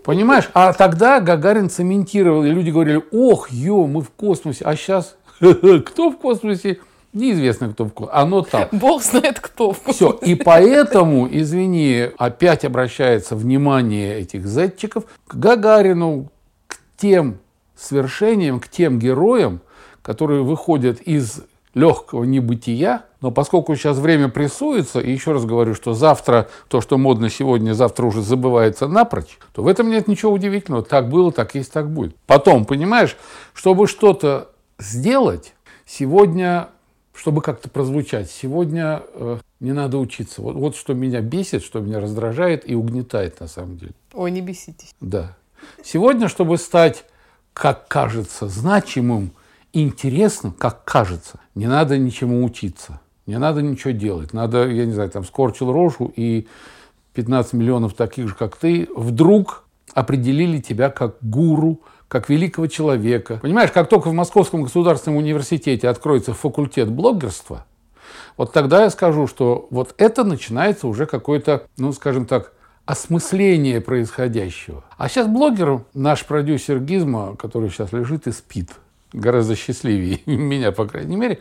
Понимаешь? 0.02 0.48
А 0.54 0.72
тогда 0.72 1.20
Гагарин 1.20 1.70
цементировал, 1.70 2.44
и 2.44 2.50
люди 2.50 2.70
говорили, 2.70 3.02
ох, 3.12 3.50
ё, 3.50 3.86
мы 3.86 4.02
в 4.02 4.10
космосе, 4.10 4.64
а 4.64 4.74
сейчас 4.74 5.16
кто 5.38 6.10
в 6.10 6.18
космосе? 6.18 6.80
Неизвестно, 7.12 7.72
кто 7.72 7.84
в 7.84 7.92
космосе. 7.92 8.18
Оно 8.18 8.42
там. 8.42 8.68
Бог 8.72 9.02
знает, 9.02 9.38
кто 9.38 9.72
в 9.72 9.78
космосе. 9.78 10.18
Все. 10.18 10.26
И 10.26 10.34
поэтому, 10.34 11.28
извини, 11.30 12.08
опять 12.18 12.64
обращается 12.64 13.36
внимание 13.36 14.20
этих 14.20 14.46
зетчиков 14.46 15.04
к 15.26 15.34
Гагарину, 15.34 16.30
тем 16.96 17.38
свершениям, 17.74 18.60
к 18.60 18.68
тем 18.68 18.98
героям, 18.98 19.60
которые 20.02 20.42
выходят 20.42 21.00
из 21.00 21.42
легкого 21.74 22.24
небытия, 22.24 23.04
но 23.20 23.30
поскольку 23.30 23.76
сейчас 23.76 23.98
время 23.98 24.28
прессуется, 24.28 24.98
и 24.98 25.12
еще 25.12 25.32
раз 25.32 25.44
говорю, 25.44 25.74
что 25.74 25.92
завтра 25.92 26.48
то, 26.68 26.80
что 26.80 26.96
модно 26.96 27.28
сегодня, 27.28 27.74
завтра 27.74 28.06
уже 28.06 28.22
забывается 28.22 28.88
напрочь, 28.88 29.38
то 29.52 29.62
в 29.62 29.68
этом 29.68 29.90
нет 29.90 30.08
ничего 30.08 30.32
удивительного. 30.32 30.82
Так 30.82 31.10
было, 31.10 31.30
так 31.32 31.54
есть, 31.54 31.70
так 31.72 31.90
будет. 31.90 32.16
Потом, 32.26 32.64
понимаешь, 32.64 33.16
чтобы 33.52 33.88
что-то 33.88 34.52
сделать, 34.78 35.52
сегодня, 35.84 36.68
чтобы 37.12 37.42
как-то 37.42 37.68
прозвучать, 37.68 38.30
сегодня 38.30 39.02
э, 39.12 39.38
не 39.60 39.72
надо 39.72 39.98
учиться. 39.98 40.40
Вот, 40.40 40.54
вот 40.54 40.76
что 40.76 40.94
меня 40.94 41.20
бесит, 41.20 41.62
что 41.62 41.80
меня 41.80 42.00
раздражает 42.00 42.68
и 42.68 42.74
угнетает 42.74 43.38
на 43.40 43.48
самом 43.48 43.76
деле. 43.76 43.92
Ой, 44.14 44.30
не 44.30 44.40
беситесь. 44.40 44.94
Да. 45.00 45.36
Сегодня, 45.84 46.28
чтобы 46.28 46.58
стать, 46.58 47.04
как 47.52 47.88
кажется, 47.88 48.48
значимым, 48.48 49.32
интересным, 49.72 50.52
как 50.52 50.84
кажется, 50.84 51.40
не 51.54 51.66
надо 51.66 51.98
ничему 51.98 52.44
учиться, 52.44 53.00
не 53.26 53.38
надо 53.38 53.62
ничего 53.62 53.92
делать. 53.92 54.32
Надо, 54.32 54.66
я 54.68 54.86
не 54.86 54.92
знаю, 54.92 55.10
там 55.10 55.24
скорчил 55.24 55.72
рожу 55.72 56.12
и 56.16 56.46
15 57.14 57.54
миллионов 57.54 57.94
таких 57.94 58.28
же, 58.28 58.34
как 58.34 58.56
ты, 58.56 58.88
вдруг 58.94 59.64
определили 59.94 60.60
тебя 60.60 60.90
как 60.90 61.16
гуру, 61.22 61.80
как 62.08 62.28
великого 62.28 62.66
человека. 62.66 63.38
Понимаешь, 63.42 63.72
как 63.72 63.88
только 63.88 64.08
в 64.08 64.12
Московском 64.12 64.62
государственном 64.62 65.18
университете 65.18 65.88
откроется 65.88 66.34
факультет 66.34 66.90
блогерства, 66.90 67.66
вот 68.36 68.52
тогда 68.52 68.84
я 68.84 68.90
скажу, 68.90 69.26
что 69.26 69.66
вот 69.70 69.94
это 69.98 70.24
начинается 70.24 70.86
уже 70.86 71.06
какое-то, 71.06 71.66
ну, 71.78 71.92
скажем 71.92 72.26
так, 72.26 72.52
осмысление 72.86 73.80
происходящего. 73.80 74.84
А 74.96 75.08
сейчас 75.08 75.26
блогер, 75.26 75.84
наш 75.92 76.24
продюсер 76.24 76.80
Гизма, 76.80 77.36
который 77.36 77.68
сейчас 77.68 77.92
лежит 77.92 78.26
и 78.26 78.32
спит– 78.32 78.70
гораздо 79.12 79.56
счастливее 79.56 80.20
меня, 80.26 80.72
по 80.72 80.86
крайней 80.86 81.16
мере, 81.16 81.40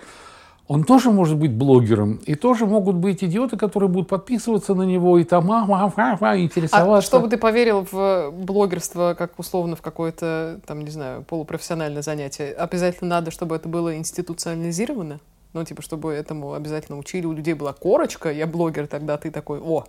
он 0.68 0.84
тоже 0.84 1.12
может 1.12 1.38
быть 1.38 1.52
блогером. 1.52 2.20
И 2.26 2.34
тоже 2.34 2.66
могут 2.66 2.96
быть 2.96 3.24
идиоты, 3.24 3.56
которые 3.56 3.88
будут 3.88 4.10
подписываться 4.10 4.74
на 4.74 4.82
него 4.82 5.20
и 5.20 5.24
там 5.24 5.52
а, 5.52 5.66
а, 5.70 5.94
а, 5.96 6.18
а, 6.20 6.40
интересоваться. 6.40 6.98
А 6.98 7.02
чтобы 7.02 7.30
ты 7.30 7.38
поверил 7.38 7.88
в 7.92 8.32
блогерство, 8.32 9.16
как 9.16 9.38
условно 9.38 9.76
в 9.76 9.82
какое-то, 9.82 10.60
там, 10.66 10.82
не 10.82 10.90
знаю, 10.90 11.24
полупрофессиональное 11.24 12.02
занятие, 12.02 12.52
обязательно 12.54 13.12
надо, 13.12 13.30
чтобы 13.30 13.56
это 13.56 13.70
было 13.70 13.96
институционализировано? 13.96 15.20
Ну, 15.54 15.64
типа, 15.64 15.84
чтобы 15.84 16.12
этому 16.12 16.54
обязательно 16.54 16.98
учили, 16.98 17.28
у 17.28 17.32
людей 17.32 17.54
была 17.54 17.72
корочка, 17.72 18.32
я 18.32 18.48
блогер, 18.48 18.88
тогда 18.88 19.18
ты 19.18 19.30
такой, 19.30 19.60
о, 19.62 19.86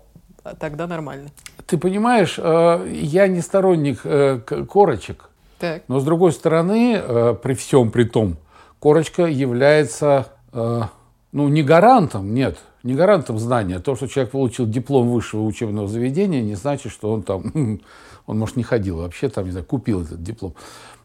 тогда 0.54 0.86
нормально. 0.86 1.30
Ты 1.66 1.78
понимаешь, 1.78 2.36
э, 2.38 2.88
я 2.92 3.26
не 3.26 3.40
сторонник 3.40 4.00
э, 4.04 4.38
корочек. 4.70 5.30
Так. 5.58 5.82
Но 5.88 6.00
с 6.00 6.04
другой 6.04 6.32
стороны, 6.32 6.96
э, 6.96 7.34
при 7.42 7.54
всем 7.54 7.90
при 7.90 8.04
том, 8.04 8.36
корочка 8.78 9.26
является 9.26 10.28
ну, 11.32 11.48
не 11.48 11.62
гарантом, 11.62 12.32
нет, 12.32 12.56
не 12.82 12.94
гарантом 12.94 13.38
знания. 13.38 13.78
То, 13.78 13.94
что 13.94 14.06
человек 14.06 14.32
получил 14.32 14.66
диплом 14.66 15.10
высшего 15.10 15.42
учебного 15.42 15.86
заведения, 15.86 16.40
не 16.40 16.54
значит, 16.54 16.92
что 16.92 17.12
он 17.12 17.22
там, 17.22 17.52
он, 18.26 18.38
может, 18.38 18.56
не 18.56 18.62
ходил 18.62 18.98
вообще, 18.98 19.28
там, 19.28 19.44
не 19.44 19.50
знаю, 19.50 19.66
купил 19.66 20.02
этот 20.02 20.22
диплом. 20.22 20.54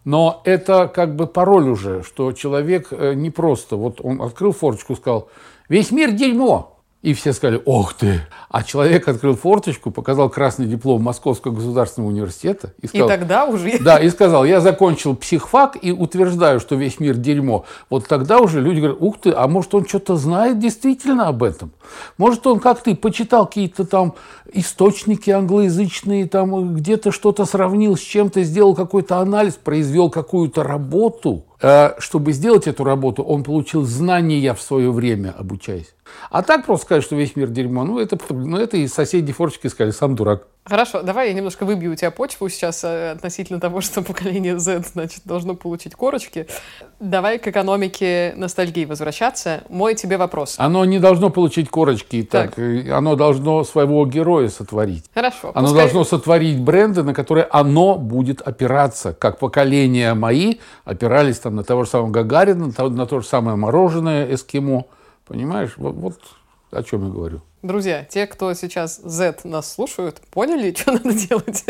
Но 0.05 0.41
это 0.45 0.87
как 0.87 1.17
бы 1.17 1.27
пароль 1.27 1.67
уже, 1.67 2.01
что 2.03 2.31
человек 2.31 2.93
не 2.93 3.29
просто, 3.29 3.75
вот 3.75 3.99
он 4.01 4.21
открыл 4.21 4.53
форточку 4.53 4.93
и 4.93 4.95
сказал, 4.95 5.27
весь 5.67 5.91
мир 5.91 6.11
дерьмо, 6.11 6.70
и 7.01 7.15
все 7.15 7.33
сказали, 7.33 7.59
ох 7.65 7.93
ты. 7.93 8.21
А 8.49 8.63
человек 8.63 9.07
открыл 9.07 9.35
форточку, 9.35 9.89
показал 9.89 10.29
красный 10.29 10.67
диплом 10.67 11.01
Московского 11.01 11.51
государственного 11.51 12.11
университета. 12.11 12.73
И, 12.79 12.87
сказал, 12.87 13.07
и 13.07 13.11
тогда 13.11 13.45
уже... 13.45 13.79
Да, 13.79 13.97
и 13.97 14.07
сказал, 14.09 14.45
я 14.45 14.61
закончил 14.61 15.15
психфак 15.15 15.77
и 15.81 15.91
утверждаю, 15.91 16.59
что 16.59 16.75
весь 16.75 16.99
мир 16.99 17.15
дерьмо. 17.15 17.65
Вот 17.89 18.07
тогда 18.07 18.39
уже 18.39 18.61
люди 18.61 18.79
говорят, 18.79 18.97
ух 18.99 19.19
ты, 19.19 19.31
а 19.31 19.47
может 19.47 19.73
он 19.73 19.87
что-то 19.87 20.15
знает 20.15 20.59
действительно 20.59 21.27
об 21.27 21.41
этом? 21.41 21.71
Может 22.17 22.45
он, 22.45 22.59
как 22.59 22.83
ты, 22.83 22.95
почитал 22.95 23.47
какие-то 23.47 23.85
там 23.85 24.13
источники 24.53 25.31
англоязычные, 25.31 26.27
там 26.27 26.75
где-то 26.75 27.11
что-то 27.11 27.45
сравнил 27.45 27.97
с 27.97 28.01
чем-то, 28.01 28.43
сделал 28.43 28.75
какой-то 28.75 29.17
анализ, 29.17 29.55
произвел 29.55 30.11
какую-то 30.11 30.61
работу. 30.61 31.45
Э, 31.61 31.93
чтобы 31.99 32.31
сделать 32.33 32.67
эту 32.67 32.83
работу, 32.83 33.23
он 33.23 33.43
получил 33.43 33.83
знания 33.83 34.53
в 34.53 34.61
свое 34.61 34.91
время, 34.91 35.33
обучаясь. 35.37 35.93
А 36.29 36.41
так 36.41 36.65
просто 36.65 36.85
сказать, 36.85 37.03
что 37.03 37.15
весь 37.15 37.35
мир 37.35 37.49
дерьмо, 37.49 37.83
ну 37.83 37.99
это, 37.99 38.17
ну, 38.29 38.57
это 38.57 38.77
и 38.77 38.87
соседи 38.87 39.31
форчики 39.31 39.67
сказали, 39.67 39.91
сам 39.91 40.15
дурак. 40.15 40.47
Хорошо, 40.63 41.01
давай 41.01 41.29
я 41.29 41.33
немножко 41.33 41.65
выбью 41.65 41.91
у 41.91 41.95
тебя 41.95 42.11
почву 42.11 42.47
сейчас 42.47 42.83
э, 42.83 43.11
относительно 43.11 43.59
того, 43.59 43.81
что 43.81 44.03
поколение 44.03 44.59
Z, 44.59 44.83
значит, 44.93 45.21
должно 45.25 45.55
получить 45.55 45.95
корочки. 45.95 46.47
Давай 46.99 47.39
к 47.39 47.47
экономике 47.47 48.33
ностальгии 48.37 48.85
возвращаться. 48.85 49.63
Мой 49.69 49.95
тебе 49.95 50.17
вопрос. 50.17 50.55
Оно 50.59 50.85
не 50.85 50.99
должно 50.99 51.31
получить 51.31 51.69
корочки, 51.69 52.21
так. 52.21 52.55
так 52.55 52.59
э, 52.59 52.91
оно 52.91 53.15
должно 53.15 53.63
своего 53.63 54.05
героя 54.05 54.49
сотворить. 54.49 55.05
Хорошо. 55.15 55.51
Оно 55.55 55.67
пускай... 55.67 55.81
должно 55.81 56.03
сотворить 56.03 56.59
бренды, 56.59 57.01
на 57.01 57.15
которые 57.15 57.47
оно 57.49 57.95
будет 57.95 58.41
опираться, 58.41 59.13
как 59.13 59.39
поколения 59.39 60.13
мои 60.13 60.55
опирались 60.85 61.39
там 61.39 61.55
на 61.55 61.63
того 61.63 61.85
же 61.85 61.89
самого 61.89 62.11
Гагарина, 62.11 62.67
на 62.67 62.73
то, 62.73 62.89
на 62.89 63.05
то 63.07 63.19
же 63.19 63.27
самое 63.27 63.57
мороженое 63.57 64.31
эскимо. 64.31 64.85
Понимаешь? 65.25 65.73
Вот, 65.77 65.95
вот 65.95 66.19
о 66.71 66.83
чем 66.83 67.05
я 67.05 67.11
говорю. 67.11 67.41
Друзья, 67.61 68.03
те, 68.03 68.25
кто 68.25 68.51
сейчас 68.55 68.97
Z 68.97 69.41
нас 69.43 69.71
слушают, 69.71 70.19
поняли, 70.31 70.73
что 70.77 70.93
надо 70.93 71.13
делать? 71.13 71.63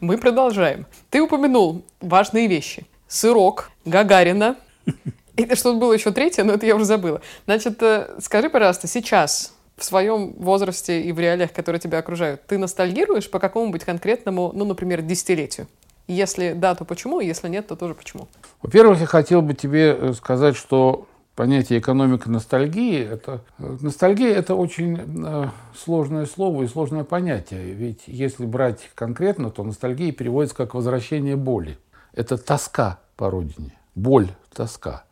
Мы 0.00 0.18
продолжаем. 0.18 0.86
Ты 1.08 1.22
упомянул 1.22 1.84
важные 2.00 2.48
вещи. 2.48 2.86
Сырок, 3.06 3.70
Гагарина. 3.86 4.56
И 5.36 5.54
что-то 5.54 5.78
было 5.78 5.94
еще 5.94 6.10
третье, 6.10 6.44
но 6.44 6.52
это 6.52 6.66
я 6.66 6.74
уже 6.74 6.84
забыла. 6.84 7.22
Значит, 7.46 7.80
э, 7.80 8.16
скажи, 8.20 8.50
пожалуйста, 8.50 8.88
сейчас 8.88 9.54
в 9.76 9.84
своем 9.84 10.32
возрасте 10.32 11.00
и 11.00 11.12
в 11.12 11.20
реалиях, 11.20 11.52
которые 11.52 11.80
тебя 11.80 11.98
окружают, 11.98 12.44
ты 12.46 12.58
ностальгируешь 12.58 13.30
по 13.30 13.38
какому-нибудь 13.38 13.84
конкретному, 13.84 14.50
ну, 14.52 14.64
например, 14.64 15.00
десятилетию? 15.00 15.68
Если 16.08 16.54
да, 16.54 16.74
то 16.74 16.84
почему? 16.84 17.20
Если 17.20 17.48
нет, 17.48 17.68
то 17.68 17.76
тоже 17.76 17.94
почему? 17.94 18.28
Во-первых, 18.62 19.00
я 19.00 19.06
хотел 19.06 19.40
бы 19.40 19.54
тебе 19.54 19.96
э, 19.96 20.12
сказать, 20.14 20.56
что 20.56 21.06
понятие 21.38 21.78
экономика 21.78 22.28
ностальгии. 22.28 23.00
Это, 23.00 23.42
ностальгия– 23.58 24.34
это 24.36 24.56
очень 24.56 24.98
э, 25.24 25.44
сложное 25.84 26.26
слово 26.26 26.64
и 26.64 26.66
сложное 26.66 27.04
понятие. 27.04 27.74
Ведь 27.74 28.02
если 28.08 28.44
брать 28.44 28.90
конкретно, 28.96 29.52
то 29.52 29.62
ностальгия 29.62 30.10
переводится 30.10 30.56
как 30.56 30.74
возвращение 30.74 31.36
боли. 31.36 31.78
Это 32.12 32.38
тоска 32.38 32.98
по 33.16 33.30
родине. 33.30 33.78
Боль, 33.94 34.30
тоска. 34.52 35.04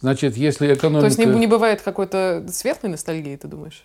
Значит, 0.00 0.36
если 0.36 0.74
экономика... 0.74 1.00
То 1.00 1.06
есть 1.06 1.18
не, 1.18 1.24
не 1.24 1.46
бывает 1.46 1.80
какой-то 1.80 2.44
светлой 2.52 2.90
ностальгии, 2.90 3.36
ты 3.36 3.48
думаешь? 3.48 3.82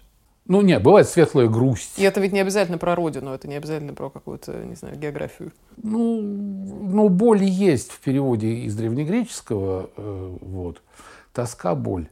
Ну, 0.47 0.61
нет, 0.61 0.83
бывает 0.83 1.07
светлая 1.07 1.47
грусть. 1.47 1.97
И 1.97 2.03
это 2.03 2.19
ведь 2.19 2.33
не 2.33 2.41
обязательно 2.41 2.77
про 2.77 2.93
родину, 2.95 3.31
это 3.33 3.47
не 3.47 3.55
обязательно 3.55 3.93
про 3.93 4.09
какую-то, 4.09 4.51
не 4.65 4.75
знаю, 4.75 4.97
географию. 4.97 5.53
Ну, 5.81 6.21
ну 6.21 7.07
боль 7.07 7.41
есть 7.41 7.91
в 7.91 7.99
переводе 8.01 8.49
из 8.49 8.75
древнегреческого, 8.75 9.89
э, 9.95 10.37
вот, 10.41 10.81
тоска, 11.35 11.75
боль. 11.75 12.07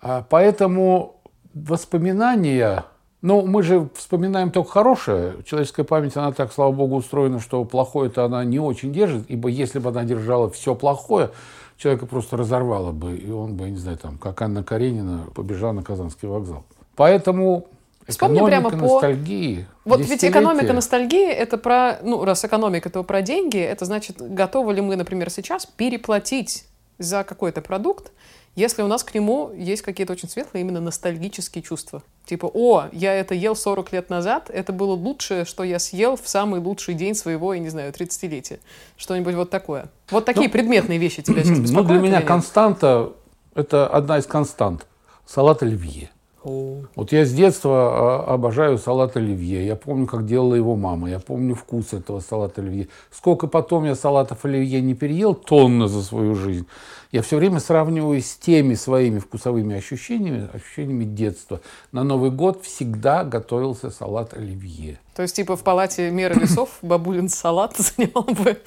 А 0.00 0.24
поэтому 0.28 1.16
воспоминания, 1.54 2.84
ну, 3.22 3.44
мы 3.44 3.62
же 3.62 3.88
вспоминаем 3.94 4.52
только 4.52 4.70
хорошее. 4.70 5.36
Человеческая 5.44 5.84
память, 5.84 6.16
она 6.16 6.32
так, 6.32 6.52
слава 6.52 6.72
богу, 6.72 6.96
устроена, 6.96 7.40
что 7.40 7.64
плохое-то 7.64 8.24
она 8.24 8.44
не 8.44 8.60
очень 8.60 8.92
держит, 8.92 9.24
ибо 9.28 9.48
если 9.48 9.80
бы 9.80 9.90
она 9.90 10.04
держала 10.04 10.50
все 10.50 10.74
плохое, 10.74 11.30
человека 11.76 12.06
просто 12.06 12.36
разорвало 12.36 12.92
бы, 12.92 13.16
и 13.16 13.30
он 13.30 13.56
бы, 13.56 13.70
не 13.70 13.78
знаю, 13.78 13.98
там, 13.98 14.18
как 14.18 14.40
Анна 14.42 14.62
Каренина, 14.62 15.26
побежала 15.34 15.72
на 15.72 15.82
Казанский 15.82 16.28
вокзал. 16.28 16.64
Поэтому 16.94 17.68
Вспомни 18.06 18.38
экономика 18.38 18.70
прямо 18.70 18.88
по... 18.88 18.94
ностальгии. 18.94 19.66
Вот 19.84 20.00
ведь 20.00 20.24
экономика 20.24 20.72
ностальгии, 20.72 21.30
это 21.30 21.58
про, 21.58 21.98
ну, 22.02 22.24
раз 22.24 22.44
экономика, 22.44 22.90
то 22.90 23.04
про 23.04 23.22
деньги, 23.22 23.58
это 23.58 23.84
значит, 23.84 24.16
готовы 24.18 24.74
ли 24.74 24.80
мы, 24.80 24.96
например, 24.96 25.30
сейчас 25.30 25.66
переплатить 25.66 26.64
за 26.98 27.22
какой-то 27.22 27.60
продукт, 27.62 28.12
если 28.58 28.82
у 28.82 28.88
нас 28.88 29.04
к 29.04 29.14
нему 29.14 29.52
есть 29.56 29.82
какие-то 29.82 30.12
очень 30.14 30.28
светлые 30.28 30.62
именно 30.62 30.80
ностальгические 30.80 31.62
чувства. 31.62 32.02
Типа, 32.24 32.50
о, 32.52 32.86
я 32.90 33.14
это 33.14 33.34
ел 33.34 33.54
40 33.54 33.92
лет 33.92 34.10
назад, 34.10 34.50
это 34.52 34.72
было 34.72 34.94
лучшее, 34.94 35.44
что 35.44 35.62
я 35.62 35.78
съел 35.78 36.16
в 36.16 36.28
самый 36.28 36.60
лучший 36.60 36.94
день 36.94 37.14
своего, 37.14 37.54
я 37.54 37.60
не 37.60 37.68
знаю, 37.68 37.92
30-летия. 37.92 38.58
Что-нибудь 38.96 39.34
вот 39.36 39.50
такое. 39.50 39.86
Вот 40.10 40.24
такие 40.24 40.48
ну, 40.48 40.52
предметные 40.52 40.98
вещи 40.98 41.22
тебя 41.22 41.44
сейчас 41.44 41.60
беспокоят? 41.60 41.88
Ну, 41.88 42.00
для 42.00 42.08
меня 42.08 42.20
константа, 42.20 43.12
это 43.54 43.86
одна 43.86 44.18
из 44.18 44.26
констант. 44.26 44.86
Салат 45.24 45.62
оливье. 45.62 46.10
Вот 46.44 47.12
я 47.12 47.24
с 47.24 47.32
детства 47.32 48.24
а, 48.24 48.34
обожаю 48.34 48.78
салат 48.78 49.16
оливье. 49.16 49.66
Я 49.66 49.76
помню, 49.76 50.06
как 50.06 50.26
делала 50.26 50.54
его 50.54 50.76
мама. 50.76 51.10
Я 51.10 51.18
помню 51.18 51.54
вкус 51.54 51.92
этого 51.92 52.20
салата 52.20 52.60
оливье. 52.60 52.88
Сколько 53.10 53.46
потом 53.48 53.84
я 53.84 53.94
салатов 53.94 54.44
оливье 54.44 54.80
не 54.80 54.94
переел, 54.94 55.34
тонна 55.34 55.88
за 55.88 56.02
свою 56.02 56.34
жизнь. 56.34 56.66
Я 57.10 57.22
все 57.22 57.38
время 57.38 57.58
сравниваю 57.58 58.20
с 58.20 58.36
теми 58.36 58.74
своими 58.74 59.18
вкусовыми 59.18 59.76
ощущениями, 59.76 60.50
ощущениями 60.52 61.04
детства. 61.04 61.62
На 61.90 62.04
Новый 62.04 62.30
год 62.30 62.62
всегда 62.62 63.24
готовился 63.24 63.88
салат 63.88 64.34
оливье. 64.34 64.98
То 65.16 65.22
есть, 65.22 65.36
типа, 65.36 65.56
в 65.56 65.62
палате 65.62 66.10
меры 66.10 66.38
весов 66.38 66.68
бабулин 66.82 67.30
салат 67.30 67.76
занимал 67.78 68.24
бы 68.24 68.58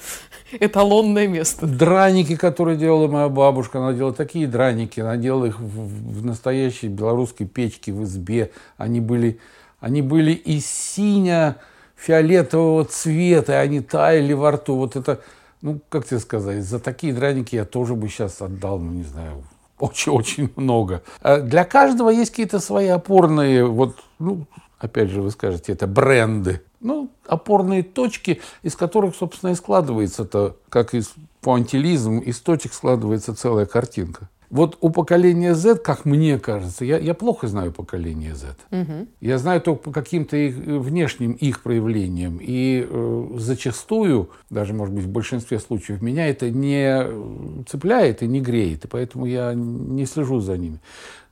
эталонное 0.58 1.28
место. 1.28 1.68
Драники, 1.68 2.34
которые 2.34 2.76
делала 2.76 3.06
моя 3.06 3.28
бабушка, 3.28 3.78
она 3.78 3.92
делала 3.92 4.12
такие 4.12 4.48
драники, 4.48 4.98
она 4.98 5.16
делала 5.16 5.46
их 5.46 5.60
в, 5.60 6.18
в 6.18 6.26
настоящей 6.26 6.88
белорусской 6.88 7.46
печке 7.46 7.92
в 7.92 8.02
избе. 8.02 8.50
Они 8.76 9.00
были, 9.00 9.38
они 9.78 10.02
были 10.02 10.32
из 10.32 10.66
синя 10.66 11.58
фиолетового 11.94 12.86
цвета, 12.86 13.52
и 13.52 13.56
они 13.56 13.80
таяли 13.80 14.32
во 14.32 14.50
рту. 14.50 14.74
Вот 14.74 14.96
это 14.96 15.20
ну, 15.62 15.80
как 15.88 16.06
тебе 16.06 16.20
сказать, 16.20 16.64
за 16.64 16.78
такие 16.78 17.14
драники 17.14 17.54
я 17.54 17.64
тоже 17.64 17.94
бы 17.94 18.08
сейчас 18.08 18.42
отдал, 18.42 18.78
ну, 18.78 18.92
не 18.92 19.04
знаю, 19.04 19.44
очень-очень 19.78 20.52
много. 20.56 21.02
А 21.22 21.38
для 21.38 21.64
каждого 21.64 22.10
есть 22.10 22.30
какие-то 22.30 22.58
свои 22.58 22.88
опорные, 22.88 23.64
вот, 23.64 23.96
ну, 24.18 24.46
опять 24.78 25.08
же, 25.10 25.22
вы 25.22 25.30
скажете, 25.30 25.72
это 25.72 25.86
бренды. 25.86 26.62
Ну, 26.80 27.10
опорные 27.26 27.84
точки, 27.84 28.40
из 28.62 28.74
которых, 28.74 29.14
собственно, 29.14 29.50
и 29.50 29.54
складывается 29.54 30.24
это, 30.24 30.56
как 30.68 30.94
из 30.94 31.12
пуантилизм, 31.40 32.18
из 32.18 32.40
точек 32.40 32.72
складывается 32.72 33.34
целая 33.34 33.66
картинка. 33.66 34.28
Вот 34.52 34.76
у 34.82 34.90
поколения 34.90 35.54
Z, 35.54 35.76
как 35.76 36.04
мне 36.04 36.38
кажется, 36.38 36.84
я, 36.84 36.98
я 36.98 37.14
плохо 37.14 37.48
знаю 37.48 37.72
поколение 37.72 38.34
Z. 38.34 38.48
Угу. 38.70 39.08
Я 39.22 39.38
знаю 39.38 39.62
только 39.62 39.84
по 39.84 39.92
каким-то 39.92 40.36
их, 40.36 40.58
э, 40.58 40.78
внешним 40.78 41.32
их 41.32 41.62
проявлениям. 41.62 42.38
И 42.38 42.86
э, 42.86 43.28
зачастую, 43.38 44.28
даже, 44.50 44.74
может 44.74 44.94
быть, 44.94 45.04
в 45.04 45.08
большинстве 45.08 45.58
случаев, 45.58 46.02
меня 46.02 46.28
это 46.28 46.50
не 46.50 46.84
э, 46.84 47.62
цепляет 47.66 48.22
и 48.22 48.26
не 48.26 48.42
греет. 48.42 48.84
И 48.84 48.88
поэтому 48.88 49.24
я 49.24 49.54
не 49.54 50.04
слежу 50.04 50.40
за 50.40 50.58
ними. 50.58 50.80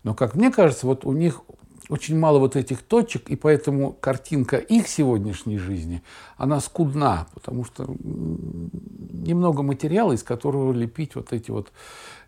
Но, 0.03 0.15
как 0.15 0.35
мне 0.35 0.51
кажется, 0.51 0.87
вот 0.87 1.05
у 1.05 1.13
них 1.13 1.43
очень 1.91 2.19
мало 2.19 2.39
вот 2.39 2.57
этих 2.57 2.83
точек, 2.83 3.29
и 3.29 3.37
поэтому 3.37 3.93
картинка 3.93 4.57
их 4.57 4.89
сегодняшней 4.89 5.59
жизни, 5.59 6.03
она 6.37 6.61
скудна, 6.61 7.27
потому 7.35 7.65
что 7.65 7.87
немного 8.03 9.63
материала, 9.63 10.13
из 10.13 10.23
которого 10.23 10.73
лепить 10.73 11.17
вот 11.17 11.33
эти 11.33 11.51
вот 11.51 11.73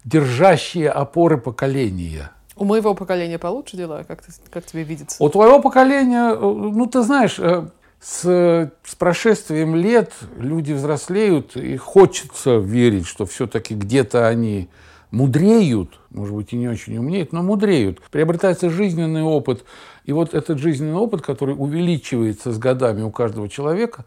держащие 0.05 0.90
опоры 0.90 1.38
поколения. 1.38 2.33
У 2.57 2.64
моего 2.64 2.94
поколения 2.94 3.38
получше 3.38 3.77
дела? 3.77 4.05
Как, 4.07 4.22
ты, 4.22 4.33
как 4.51 4.66
тебе 4.66 4.83
видится? 4.83 5.22
У 5.22 5.29
твоего 5.29 5.61
поколения, 5.61 6.35
э, 6.35 6.38
ну, 6.40 6.87
ты 6.87 7.03
знаешь, 7.03 7.38
э, 7.38 7.68
с, 8.01 8.70
с 8.85 8.94
прошествием 8.96 9.77
лет 9.77 10.12
люди 10.37 10.72
взрослеют, 10.72 11.57
и 11.57 11.77
хочется 11.77 12.57
верить, 12.59 13.07
что 13.07 13.27
все-таки 13.27 13.75
где-то 13.75 14.27
они 14.27 14.68
мудреют, 15.12 16.01
может 16.11 16.35
быть, 16.35 16.53
и 16.53 16.57
не 16.57 16.66
очень 16.66 16.98
умнеют, 16.98 17.33
но 17.33 17.42
мудреют. 17.42 18.01
Приобретается 18.11 18.70
жизненный 18.70 19.22
опыт. 19.22 19.64
И 20.05 20.12
вот 20.12 20.35
этот 20.35 20.59
жизненный 20.59 20.94
опыт, 20.94 21.22
который 21.22 21.55
увеличивается 21.57 22.51
с 22.51 22.59
годами 22.59 23.03
у 23.03 23.12
каждого 23.12 23.48
человека, 23.48 24.05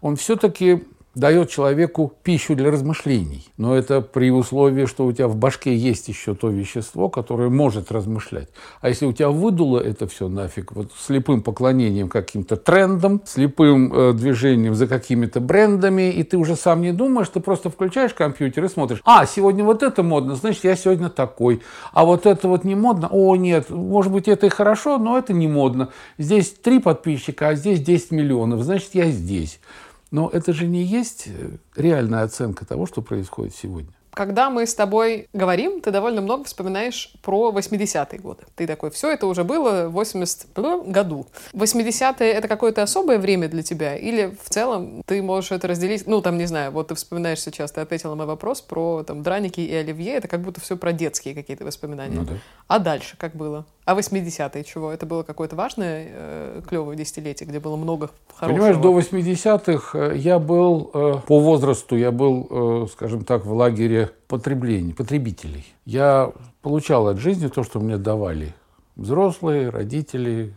он 0.00 0.16
все-таки 0.16 0.82
дает 1.16 1.48
человеку 1.48 2.12
пищу 2.22 2.54
для 2.54 2.70
размышлений. 2.70 3.48
Но 3.56 3.74
это 3.74 4.02
при 4.02 4.30
условии, 4.30 4.84
что 4.84 5.06
у 5.06 5.12
тебя 5.12 5.28
в 5.28 5.36
башке 5.36 5.74
есть 5.74 6.08
еще 6.08 6.34
то 6.34 6.48
вещество, 6.48 7.08
которое 7.08 7.48
может 7.48 7.90
размышлять. 7.90 8.50
А 8.82 8.90
если 8.90 9.06
у 9.06 9.14
тебя 9.14 9.30
выдуло 9.30 9.80
это 9.80 10.06
все 10.06 10.28
нафиг, 10.28 10.72
вот 10.72 10.92
слепым 10.98 11.40
поклонением 11.40 12.10
каким-то 12.10 12.56
трендам, 12.56 13.22
слепым 13.24 13.92
э, 13.94 14.12
движением 14.12 14.74
за 14.74 14.86
какими-то 14.86 15.40
брендами, 15.40 16.10
и 16.10 16.22
ты 16.22 16.36
уже 16.36 16.54
сам 16.54 16.82
не 16.82 16.92
думаешь, 16.92 17.30
ты 17.30 17.40
просто 17.40 17.70
включаешь 17.70 18.12
компьютер 18.12 18.64
и 18.66 18.68
смотришь, 18.68 19.00
а, 19.06 19.24
сегодня 19.24 19.64
вот 19.64 19.82
это 19.82 20.02
модно, 20.02 20.34
значит, 20.34 20.64
я 20.64 20.76
сегодня 20.76 21.08
такой. 21.08 21.62
А 21.94 22.04
вот 22.04 22.26
это 22.26 22.46
вот 22.46 22.64
не 22.64 22.74
модно, 22.74 23.08
о, 23.10 23.36
нет, 23.36 23.70
может 23.70 24.12
быть, 24.12 24.28
это 24.28 24.46
и 24.46 24.50
хорошо, 24.50 24.98
но 24.98 25.16
это 25.16 25.32
не 25.32 25.48
модно. 25.48 25.88
Здесь 26.18 26.50
три 26.50 26.78
подписчика, 26.78 27.48
а 27.48 27.54
здесь 27.54 27.80
10 27.80 28.10
миллионов, 28.10 28.60
значит, 28.60 28.90
я 28.92 29.10
здесь. 29.10 29.60
Но 30.10 30.30
это 30.32 30.52
же 30.52 30.66
не 30.66 30.82
есть 30.82 31.26
э, 31.26 31.50
реальная 31.74 32.22
оценка 32.22 32.64
того, 32.64 32.86
что 32.86 33.02
происходит 33.02 33.54
сегодня. 33.54 33.92
Когда 34.16 34.48
мы 34.48 34.66
с 34.66 34.74
тобой 34.74 35.28
говорим, 35.34 35.82
ты 35.82 35.90
довольно 35.90 36.22
много 36.22 36.44
вспоминаешь 36.44 37.12
про 37.20 37.52
80-е 37.52 38.18
годы. 38.18 38.44
Ты 38.54 38.66
такой, 38.66 38.90
все 38.90 39.10
это 39.10 39.26
уже 39.26 39.44
было 39.44 39.88
в 39.88 39.92
80 39.92 40.54
году. 40.88 41.26
80-е— 41.52 42.30
это 42.32 42.48
какое-то 42.48 42.82
особое 42.82 43.18
время 43.18 43.48
для 43.48 43.62
тебя? 43.62 43.94
Или 43.94 44.34
в 44.42 44.48
целом 44.48 45.02
ты 45.04 45.20
можешь 45.20 45.52
это 45.52 45.68
разделить? 45.68 46.06
Ну, 46.06 46.22
там, 46.22 46.38
не 46.38 46.46
знаю, 46.46 46.72
вот 46.72 46.88
ты 46.88 46.94
вспоминаешь 46.94 47.42
сейчас, 47.42 47.72
ты 47.72 47.82
ответила 47.82 48.12
на 48.12 48.16
мой 48.16 48.26
вопрос 48.26 48.62
про 48.62 49.02
там 49.02 49.22
драники 49.22 49.60
и 49.60 49.74
оливье. 49.74 50.14
Это 50.14 50.28
как 50.28 50.40
будто 50.40 50.62
все 50.62 50.78
про 50.78 50.92
детские 50.92 51.34
какие-то 51.34 51.66
воспоминания. 51.66 52.16
Ну, 52.16 52.24
да. 52.24 52.38
А 52.68 52.78
дальше 52.78 53.18
как 53.18 53.36
было? 53.36 53.66
А 53.86 53.94
80-е 53.94 54.64
чего? 54.64 54.90
Это 54.90 55.06
было 55.06 55.22
какое-то 55.22 55.54
важное, 55.54 56.08
э, 56.10 56.62
клевое 56.68 56.98
десятилетие, 56.98 57.48
где 57.48 57.60
было 57.60 57.76
много 57.76 58.10
хорошего? 58.34 58.66
Понимаешь, 58.66 58.76
до 58.78 58.98
80-х 58.98 59.96
э, 59.96 60.16
я 60.16 60.40
был, 60.40 60.90
э, 60.92 61.14
по 61.24 61.38
возрасту, 61.38 61.96
я 61.96 62.10
был, 62.10 62.88
скажем 62.92 63.24
так, 63.24 63.46
в 63.46 63.52
лагере 63.52 64.10
потребления, 64.26 64.92
потребителей. 64.92 65.64
Я 65.84 66.32
получал 66.62 67.06
от 67.06 67.18
жизни 67.18 67.46
то, 67.46 67.62
что 67.62 67.78
мне 67.78 67.96
давали 67.96 68.54
взрослые, 68.96 69.68
родители, 69.68 70.52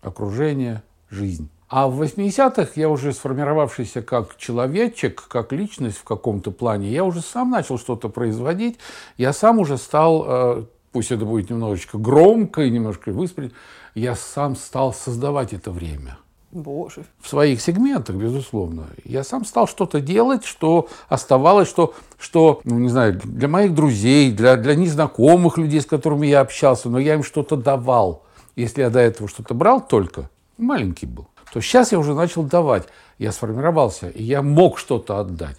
окружение, 0.00 0.82
жизнь. 1.10 1.50
А 1.68 1.88
в 1.88 2.02
80-х 2.02 2.72
я 2.76 2.88
уже 2.88 3.12
сформировавшийся 3.12 4.00
как 4.00 4.38
человечек, 4.38 5.28
как 5.28 5.52
личность 5.52 5.98
в 5.98 6.04
каком-то 6.04 6.50
плане, 6.50 6.88
я 6.88 7.04
уже 7.04 7.20
сам 7.20 7.50
начал 7.50 7.78
что-то 7.78 8.08
производить, 8.08 8.78
я 9.18 9.34
сам 9.34 9.58
уже 9.58 9.76
стал 9.76 10.24
э, 10.26 10.64
пусть 10.92 11.10
это 11.10 11.24
будет 11.24 11.50
немножечко 11.50 11.98
громко 11.98 12.62
и 12.62 12.70
немножко 12.70 13.10
выспред, 13.10 13.52
я 13.94 14.14
сам 14.14 14.56
стал 14.56 14.94
создавать 14.94 15.52
это 15.52 15.70
время. 15.70 16.18
Боже. 16.52 17.06
В 17.18 17.28
своих 17.28 17.62
сегментах, 17.62 18.16
безусловно. 18.16 18.88
Я 19.04 19.24
сам 19.24 19.46
стал 19.46 19.66
что-то 19.66 20.02
делать, 20.02 20.44
что 20.44 20.88
оставалось, 21.08 21.66
что, 21.66 21.94
что 22.18 22.60
ну, 22.64 22.78
не 22.78 22.90
знаю, 22.90 23.18
для 23.24 23.48
моих 23.48 23.74
друзей, 23.74 24.30
для, 24.32 24.56
для 24.56 24.74
незнакомых 24.74 25.56
людей, 25.56 25.80
с 25.80 25.86
которыми 25.86 26.26
я 26.26 26.40
общался, 26.40 26.90
но 26.90 26.98
я 26.98 27.14
им 27.14 27.24
что-то 27.24 27.56
давал. 27.56 28.24
Если 28.54 28.82
я 28.82 28.90
до 28.90 29.00
этого 29.00 29.30
что-то 29.30 29.54
брал 29.54 29.80
только, 29.80 30.28
маленький 30.58 31.06
был, 31.06 31.28
то 31.54 31.62
сейчас 31.62 31.92
я 31.92 31.98
уже 31.98 32.14
начал 32.14 32.42
давать. 32.42 32.86
Я 33.18 33.32
сформировался, 33.32 34.10
и 34.10 34.22
я 34.22 34.42
мог 34.42 34.78
что-то 34.78 35.20
отдать. 35.20 35.56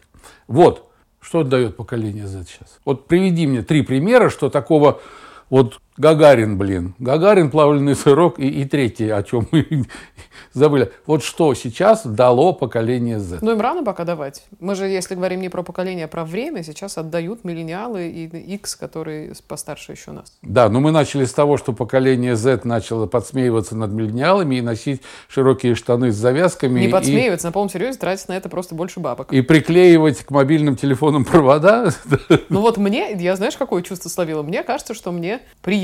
Вот, 0.48 0.92
что 1.22 1.40
отдает 1.40 1.76
поколение 1.76 2.28
Z 2.28 2.46
сейчас. 2.48 2.80
Вот 2.86 3.08
приведи 3.08 3.48
мне 3.48 3.64
три 3.64 3.82
примера, 3.82 4.30
что 4.30 4.50
такого 4.50 5.02
вот 5.50 5.82
Гагарин, 5.98 6.58
блин. 6.58 6.96
Гагарин, 6.98 7.52
плавленый 7.52 7.96
сырок 7.96 8.40
и, 8.40 8.48
и 8.48 8.66
третий, 8.66 9.10
о 9.10 9.22
чем 9.22 9.48
мы 9.52 9.86
забыли. 10.54 10.92
Вот 11.06 11.24
что 11.24 11.54
сейчас 11.54 12.04
дало 12.04 12.54
поколение 12.54 13.20
Z? 13.20 13.40
Ну, 13.42 13.52
им 13.52 13.62
рано 13.62 13.84
пока 13.84 14.04
давать. 14.04 14.44
Мы 14.60 14.74
же, 14.74 14.86
если 14.86 15.14
говорим 15.14 15.42
не 15.42 15.50
про 15.50 15.62
поколение, 15.62 16.06
а 16.06 16.08
про 16.08 16.26
время, 16.26 16.64
сейчас 16.64 16.98
отдают 16.98 17.44
миллениалы 17.44 18.08
и 18.08 18.26
X, 18.56 18.76
которые 18.76 19.34
постарше 19.48 19.92
еще 19.92 20.12
нас. 20.12 20.34
Да, 20.42 20.68
но 20.70 20.80
мы 20.80 20.92
начали 20.92 21.26
с 21.26 21.34
того, 21.34 21.58
что 21.58 21.74
поколение 21.74 22.36
Z 22.36 22.62
начало 22.64 23.06
подсмеиваться 23.06 23.76
над 23.76 23.92
миллениалами 23.92 24.56
и 24.56 24.62
носить 24.62 25.04
широкие 25.28 25.76
штаны 25.76 26.12
с 26.12 26.16
завязками. 26.16 26.80
Не 26.80 26.88
подсмеиваться, 26.88 27.48
и... 27.48 27.50
на 27.50 27.52
полном 27.52 27.70
серьезе 27.70 28.00
тратить 28.00 28.30
на 28.30 28.34
это 28.34 28.50
просто 28.50 28.74
больше 28.74 29.00
бабок. 29.00 29.32
И 29.32 29.42
приклеивать 29.42 30.24
к 30.24 30.32
мобильным 30.32 30.76
телефонам 30.76 31.24
провода. 31.24 31.92
Ну 32.50 32.62
вот 32.62 32.78
мне, 32.78 33.14
я 33.14 33.36
знаешь, 33.36 33.58
какое 33.58 33.82
чувство 33.82 34.10
словила? 34.10 34.44
Мне 34.44 34.64
кажется, 34.64 34.94
что 34.94 35.12
мне 35.12 35.42
приятно, 35.62 35.83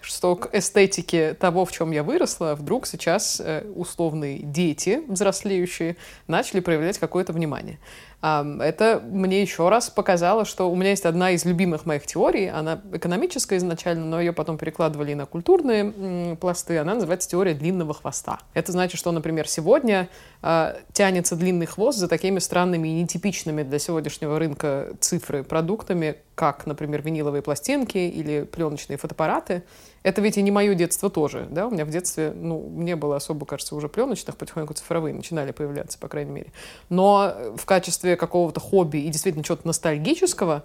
что 0.00 0.36
к 0.36 0.54
эстетике 0.54 1.34
того, 1.34 1.64
в 1.64 1.72
чем 1.72 1.90
я 1.90 2.02
выросла, 2.02 2.54
вдруг 2.54 2.86
сейчас 2.86 3.40
э, 3.44 3.64
условные 3.74 4.38
дети, 4.38 5.02
взрослеющие, 5.08 5.96
начали 6.28 6.60
проявлять 6.60 6.98
какое-то 6.98 7.32
внимание. 7.32 7.78
Это 8.24 9.02
мне 9.04 9.42
еще 9.42 9.68
раз 9.68 9.90
показало, 9.90 10.46
что 10.46 10.70
у 10.70 10.74
меня 10.74 10.90
есть 10.90 11.04
одна 11.04 11.32
из 11.32 11.44
любимых 11.44 11.84
моих 11.84 12.06
теорий, 12.06 12.46
она 12.46 12.80
экономическая 12.90 13.58
изначально, 13.58 14.06
но 14.06 14.18
ее 14.18 14.32
потом 14.32 14.56
перекладывали 14.56 15.12
и 15.12 15.14
на 15.14 15.26
культурные 15.26 16.34
пласты, 16.36 16.78
она 16.78 16.94
называется 16.94 17.28
теория 17.28 17.52
длинного 17.52 17.92
хвоста. 17.92 18.38
Это 18.54 18.72
значит, 18.72 18.98
что, 18.98 19.12
например, 19.12 19.46
сегодня 19.46 20.08
э, 20.40 20.74
тянется 20.94 21.36
длинный 21.36 21.66
хвост 21.66 21.98
за 21.98 22.08
такими 22.08 22.38
странными 22.38 22.88
и 22.88 23.02
нетипичными 23.02 23.62
для 23.62 23.78
сегодняшнего 23.78 24.38
рынка 24.38 24.94
цифры 25.00 25.44
продуктами, 25.44 26.16
как, 26.34 26.64
например, 26.64 27.02
виниловые 27.02 27.42
пластинки 27.42 27.98
или 27.98 28.44
пленочные 28.44 28.96
фотоаппараты. 28.96 29.64
Это 30.04 30.20
ведь 30.20 30.36
и 30.36 30.42
не 30.42 30.50
мое 30.50 30.74
детство 30.74 31.08
тоже, 31.08 31.48
да, 31.50 31.66
у 31.66 31.70
меня 31.70 31.86
в 31.86 31.90
детстве, 31.90 32.30
ну, 32.36 32.68
не 32.76 32.94
было 32.94 33.16
особо, 33.16 33.46
кажется, 33.46 33.74
уже 33.74 33.88
пленочных, 33.88 34.36
потихоньку 34.36 34.74
цифровые 34.74 35.14
начинали 35.14 35.50
появляться, 35.50 35.98
по 35.98 36.08
крайней 36.08 36.30
мере. 36.30 36.52
Но 36.90 37.34
в 37.56 37.64
качестве 37.64 38.14
какого-то 38.16 38.60
хобби 38.60 38.98
и 38.98 39.08
действительно 39.08 39.42
чего-то 39.42 39.66
ностальгического, 39.66 40.64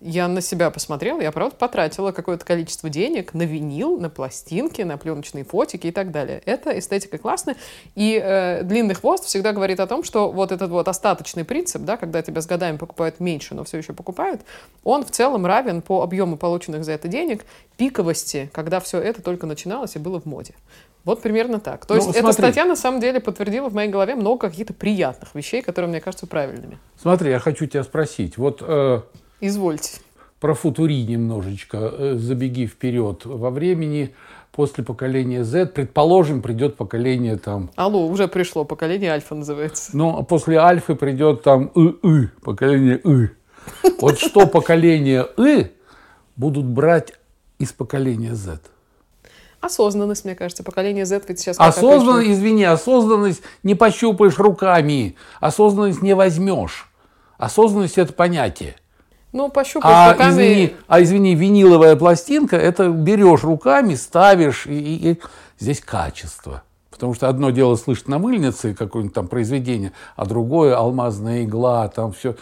я 0.00 0.28
на 0.28 0.40
себя 0.40 0.70
посмотрела, 0.70 1.20
я, 1.20 1.32
правда, 1.32 1.56
потратила 1.56 2.12
какое-то 2.12 2.44
количество 2.44 2.90
денег 2.90 3.32
на 3.32 3.42
винил, 3.42 3.98
на 3.98 4.10
пластинки, 4.10 4.82
на 4.82 4.98
пленочные 4.98 5.44
фотики 5.44 5.86
и 5.86 5.90
так 5.90 6.10
далее. 6.10 6.42
Это 6.44 6.78
эстетика 6.78 7.16
классная. 7.18 7.56
И 7.94 8.20
э, 8.22 8.62
длинный 8.62 8.94
хвост 8.94 9.24
всегда 9.24 9.52
говорит 9.52 9.80
о 9.80 9.86
том, 9.86 10.04
что 10.04 10.30
вот 10.30 10.52
этот 10.52 10.70
вот 10.70 10.86
остаточный 10.88 11.44
принцип, 11.44 11.82
да, 11.82 11.96
когда 11.96 12.20
тебя 12.20 12.42
с 12.42 12.46
годами 12.46 12.76
покупают 12.76 13.20
меньше, 13.20 13.54
но 13.54 13.64
все 13.64 13.78
еще 13.78 13.94
покупают, 13.94 14.42
он 14.84 15.04
в 15.04 15.10
целом 15.10 15.46
равен 15.46 15.80
по 15.80 16.02
объему 16.02 16.36
полученных 16.36 16.84
за 16.84 16.92
это 16.92 17.08
денег 17.08 17.44
пиковости, 17.78 18.50
когда 18.52 18.80
все 18.80 18.98
это 18.98 19.22
только 19.22 19.46
начиналось 19.46 19.96
и 19.96 19.98
было 19.98 20.20
в 20.20 20.26
моде. 20.26 20.54
Вот 21.04 21.22
примерно 21.22 21.60
так. 21.60 21.86
То 21.86 21.94
ну, 21.94 22.00
есть 22.00 22.10
смотри. 22.10 22.20
эта 22.20 22.32
статья 22.32 22.64
на 22.64 22.74
самом 22.74 23.00
деле 23.00 23.20
подтвердила 23.20 23.68
в 23.68 23.74
моей 23.74 23.88
голове 23.88 24.16
много 24.16 24.50
каких-то 24.50 24.74
приятных 24.74 25.34
вещей, 25.36 25.62
которые 25.62 25.88
мне 25.88 26.00
кажутся 26.00 26.26
правильными. 26.26 26.78
Смотри, 27.00 27.30
я 27.30 27.38
хочу 27.38 27.66
тебя 27.66 27.84
спросить. 27.84 28.36
Вот 28.36 28.60
э, 28.60 29.02
Извольте. 29.40 29.98
Про 30.40 30.54
футури 30.54 31.04
немножечко. 31.04 31.78
Э, 31.78 32.14
забеги 32.16 32.66
вперед 32.66 33.24
во 33.24 33.50
времени. 33.50 34.14
После 34.52 34.82
поколения 34.82 35.44
Z, 35.44 35.66
предположим, 35.66 36.40
придет 36.40 36.76
поколение 36.76 37.36
там... 37.36 37.70
Алло, 37.76 38.06
уже 38.06 38.26
пришло, 38.26 38.64
поколение 38.64 39.12
Альфа 39.12 39.34
называется. 39.34 39.90
Ну, 39.94 40.16
а 40.16 40.22
после 40.22 40.58
Альфы 40.58 40.94
придет 40.94 41.42
там 41.42 41.66
И-И, 41.74 42.28
поколение 42.42 42.98
И. 42.98 43.28
Вот 44.00 44.18
что 44.18 44.46
поколение 44.46 45.26
И 45.36 45.72
будут 46.36 46.64
брать 46.64 47.12
из 47.58 47.72
поколения 47.72 48.34
Z? 48.34 48.60
Осознанность, 49.60 50.24
мне 50.24 50.34
кажется. 50.34 50.62
Поколение 50.62 51.04
Z 51.04 51.22
ведь 51.28 51.40
сейчас... 51.40 51.56
Осознанность, 51.58 52.30
извини, 52.30 52.64
осознанность 52.64 53.42
не 53.62 53.74
пощупаешь 53.74 54.38
руками. 54.38 55.16
Осознанность 55.40 56.00
не 56.00 56.14
возьмешь. 56.14 56.88
Осознанность– 57.36 57.98
это 57.98 58.12
понятие. 58.12 58.76
Ну, 59.36 59.50
пощупаешь 59.50 59.94
а, 59.94 60.12
руками. 60.12 60.32
Извини, 60.32 60.74
а 60.88 61.02
извини, 61.02 61.34
виниловая 61.34 61.94
пластинка, 61.94 62.56
это 62.56 62.88
берешь 62.88 63.44
руками, 63.44 63.94
ставишь, 63.94 64.66
и, 64.66 64.72
и, 64.72 65.10
и 65.12 65.20
здесь 65.58 65.80
качество. 65.80 66.62
Потому 66.90 67.12
что 67.12 67.28
одно 67.28 67.50
дело 67.50 67.76
слышать 67.76 68.08
на 68.08 68.18
мыльнице 68.18 68.72
какое-нибудь 68.72 69.14
там 69.14 69.28
произведение, 69.28 69.92
а 70.16 70.24
другое 70.24 70.74
алмазная 70.74 71.44
игла, 71.44 71.88
там 71.88 72.14
все, 72.14 72.36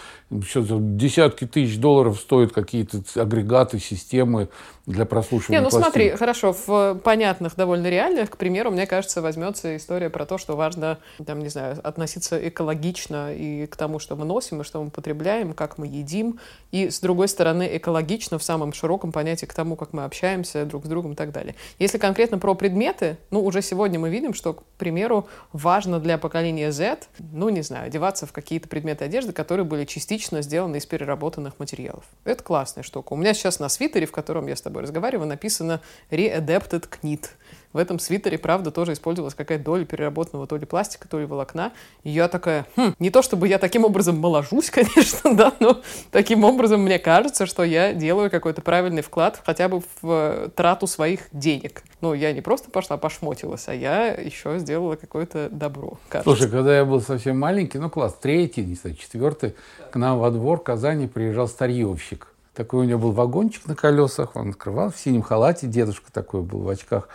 все 0.47 0.65
десятки 0.65 1.45
тысяч 1.49 1.81
долларов 1.81 2.21
стоят 2.21 2.53
какие-то 2.53 3.03
агрегаты, 3.17 3.81
системы 3.81 4.49
для 4.87 5.07
прослушивания. 5.07 5.61
Не, 5.61 5.65
ну 5.65 5.71
пластинок. 5.71 5.93
смотри, 5.93 6.11
хорошо, 6.11 6.55
в 6.67 6.95
понятных, 6.97 7.57
довольно 7.57 7.89
реальных, 7.89 8.31
к 8.31 8.37
примеру, 8.37 8.71
мне 8.71 8.87
кажется, 8.87 9.23
возьмется 9.23 9.77
история 9.77 10.11
про 10.11 10.27
то, 10.27 10.37
что 10.37 10.57
важно, 10.57 10.99
там, 11.25 11.41
не 11.41 11.49
знаю, 11.49 11.79
относиться 11.83 12.37
экологично 12.49 13.35
и 13.35 13.67
к 13.67 13.77
тому, 13.77 13.99
что 13.99 14.15
мы 14.17 14.25
носим, 14.25 14.61
и 14.61 14.65
что 14.65 14.83
мы 14.83 14.91
потребляем, 14.91 15.55
как 15.55 15.79
мы 15.79 15.87
едим, 15.87 16.39
и, 16.71 16.91
с 16.91 17.01
другой 17.01 17.29
стороны, 17.29 17.69
экологично 17.77 18.39
в 18.39 18.43
самом 18.43 18.73
широком 18.73 19.11
понятии 19.13 19.47
к 19.47 19.55
тому, 19.55 19.77
как 19.77 19.93
мы 19.93 20.05
общаемся 20.05 20.67
друг 20.67 20.85
с 20.85 20.89
другом 20.89 21.13
и 21.13 21.17
так 21.17 21.33
далее. 21.33 21.55
Если 21.79 21.97
конкретно 21.97 22.39
про 22.39 22.55
предметы, 22.55 23.17
ну, 23.31 23.43
уже 23.43 23.63
сегодня 23.63 23.99
мы 23.99 24.11
видим, 24.11 24.35
что, 24.35 24.55
к 24.55 24.63
примеру, 24.77 25.27
важно 25.53 25.99
для 25.99 26.19
поколения 26.19 26.73
Z, 26.73 26.99
ну, 27.33 27.49
не 27.49 27.63
знаю, 27.63 27.87
одеваться 27.87 28.27
в 28.27 28.33
какие-то 28.33 28.69
предметы 28.69 29.05
одежды, 29.05 29.33
которые 29.33 29.65
были 29.65 29.85
частично 29.87 30.43
сделаны 30.43 30.77
из 30.77 30.85
переработанных 30.85 31.59
материалов. 31.59 32.05
Это 32.25 32.43
классная 32.43 32.83
штука. 32.83 33.15
У 33.15 33.17
меня 33.17 33.33
сейчас 33.33 33.61
на 33.61 33.69
свитере, 33.69 34.07
в 34.07 34.13
котором 34.13 34.47
я 34.47 34.57
с 34.57 34.61
тобой 34.61 34.74
тобой 34.75 34.83
разговариваю, 34.83 35.29
написано 35.29 35.81
«Readapted 36.11 36.89
KNIT». 36.89 37.27
В 37.73 37.79
этом 37.79 37.99
свитере, 37.99 38.39
правда, 38.39 38.71
тоже 38.71 38.93
использовалась 38.93 39.35
какая-то 39.35 39.65
доля 39.65 39.85
переработанного 39.85 40.47
то 40.47 40.57
ли 40.57 40.65
пластика, 40.65 41.09
то 41.09 41.19
ли 41.19 41.27
волокна. 41.27 41.73
И 42.05 42.11
я 42.11 42.29
такая, 42.29 42.67
хм, 42.77 42.95
не 43.01 43.11
то 43.11 43.21
чтобы 43.21 43.49
я 43.49 43.59
таким 43.59 43.85
образом 43.85 44.17
моложусь, 44.17 44.71
конечно, 44.71 45.35
да, 45.35 45.53
но 45.59 45.81
таким 46.13 46.45
образом 46.45 46.83
мне 46.83 47.01
кажется, 47.01 47.47
что 47.47 47.65
я 47.65 47.93
делаю 47.93 48.31
какой-то 48.31 48.63
правильный 48.63 49.03
вклад 49.03 49.43
хотя 49.45 49.69
бы 49.69 49.81
в 49.81 49.87
э, 50.05 50.51
трату 50.55 50.87
своих 50.87 51.23
денег. 51.33 51.83
Ну, 52.01 52.15
я 52.15 52.33
не 52.33 52.43
просто 52.43 52.71
пошла 52.71 52.97
пошмотилась, 52.97 53.67
а 53.67 53.75
я 53.75 54.07
еще 54.07 54.61
сделала 54.61 54.95
какое-то 54.95 55.49
добро. 55.51 55.99
Кажется. 56.09 56.31
Слушай, 56.31 56.51
когда 56.53 56.77
я 56.77 56.85
был 56.85 57.01
совсем 57.01 57.41
маленький, 57.41 57.79
ну, 57.79 57.91
класс 57.91 58.17
третий, 58.21 58.65
не 58.65 58.77
знаю, 58.77 58.95
четвертый, 58.95 59.57
к 59.91 59.97
нам 59.97 60.21
во 60.21 60.31
двор 60.31 60.61
в 60.61 60.63
Казани 60.63 61.09
приезжал 61.09 61.49
старьевщик. 61.49 62.34
Такой 62.55 62.81
у 62.81 62.89
него 62.89 63.01
был 63.01 63.13
вагончик 63.13 63.67
на 63.67 63.75
колесах, 63.75 64.37
он 64.37 64.51
открывал 64.51 64.91
в 64.91 64.97
синем 64.97 65.23
халате, 65.23 65.67
дедушка 65.67 66.13
такой 66.13 66.43
был 66.43 66.61
в 66.61 66.69
очках. 66.69 67.09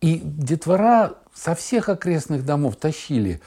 И 0.00 0.20
детвора 0.22 1.14
со 1.34 1.54
всех 1.54 1.88
окрестных 1.88 2.44
домов 2.44 2.76
тащили 2.76 3.40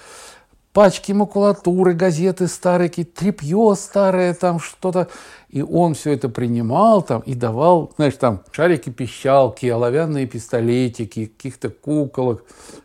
пачки 0.73 1.11
макулатуры, 1.11 1.93
газеты 1.93 2.47
старые, 2.47 2.89
тряпье 2.89 3.73
старое, 3.75 4.33
там 4.33 4.59
что-то. 4.59 5.07
И 5.49 5.61
он 5.61 5.93
все 5.93 6.13
это 6.13 6.29
принимал 6.29 7.01
там 7.01 7.21
и 7.21 7.33
давал, 7.33 7.91
знаешь, 7.95 8.15
там 8.15 8.43
шарики-пищалки, 8.51 9.65
оловянные 9.65 10.27
пистолетики, 10.27 11.25
каких-то 11.25 11.69
куколок. 11.69 12.43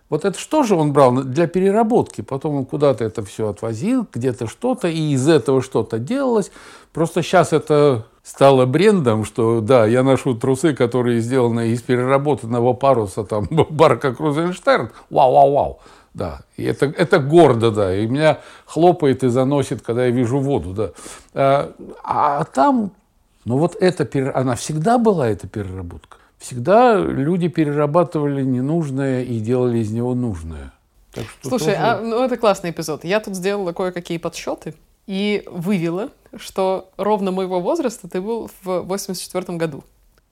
Вот 0.09 0.25
это 0.25 0.39
что 0.39 0.63
же 0.63 0.75
он 0.75 0.93
брал 0.93 1.13
для 1.23 1.47
переработки? 1.47 2.23
Потом 2.23 2.57
он 2.57 2.67
куда-то 2.67 3.05
это 3.05 3.23
все 3.25 3.49
отвозил, 3.49 4.07
где-то 4.13 4.47
что-то, 4.47 4.89
и 4.89 5.13
из 5.13 5.29
этого 5.29 5.63
что-то 5.63 5.99
делалось. 5.99 6.51
Просто 6.93 7.23
сейчас 7.23 7.53
это 7.53 8.07
стало 8.25 8.67
брендом, 8.67 9.25
что 9.25 9.61
да, 9.61 9.87
я 9.87 10.03
ношу 10.03 10.35
трусы, 10.35 10.75
которые 10.75 11.21
сделаны 11.21 11.69
из 11.69 11.83
переработанного 11.83 12.73
паруса, 12.73 13.23
там, 13.23 13.47
барка 13.51 14.15
Крузенштерн, 14.15 14.91
вау-вау-вау. 15.11 15.79
Да, 16.15 16.41
и 16.57 16.63
это, 16.65 16.87
это 16.87 17.19
гордо, 17.19 17.71
да, 17.71 17.95
и 17.95 18.07
меня 18.07 18.39
хлопает 18.67 19.25
и 19.25 19.29
заносит, 19.29 19.83
когда 19.83 20.07
я 20.07 20.11
вижу 20.11 20.39
воду, 20.39 20.73
да. 20.73 20.91
А, 21.35 21.73
а 22.05 22.45
там, 22.45 22.93
ну 23.45 23.59
вот 23.59 23.77
это, 23.81 24.09
она 24.33 24.55
всегда 24.55 24.99
была, 24.99 25.29
эта 25.29 25.49
переработка. 25.49 26.19
Всегда 26.39 26.97
люди 26.97 27.49
перерабатывали 27.49 28.43
ненужное 28.43 29.23
и 29.23 29.41
делали 29.41 29.79
из 29.79 29.91
него 29.91 30.15
нужное. 30.15 30.73
Так 31.13 31.25
что 31.25 31.49
Слушай, 31.49 31.75
тоже... 31.75 31.79
а, 31.79 32.01
ну 32.01 32.23
это 32.23 32.37
классный 32.37 32.71
эпизод. 32.71 33.05
Я 33.05 33.19
тут 33.21 33.35
сделала 33.35 33.73
кое-какие 33.73 34.19
подсчеты 34.19 34.75
и 35.07 35.43
вывела, 35.47 36.11
что 36.37 36.91
ровно 36.97 37.31
моего 37.31 37.61
возраста 37.61 38.09
ты 38.09 38.21
был 38.21 38.51
в 38.63 38.81
84 38.81 39.57
году. 39.59 39.85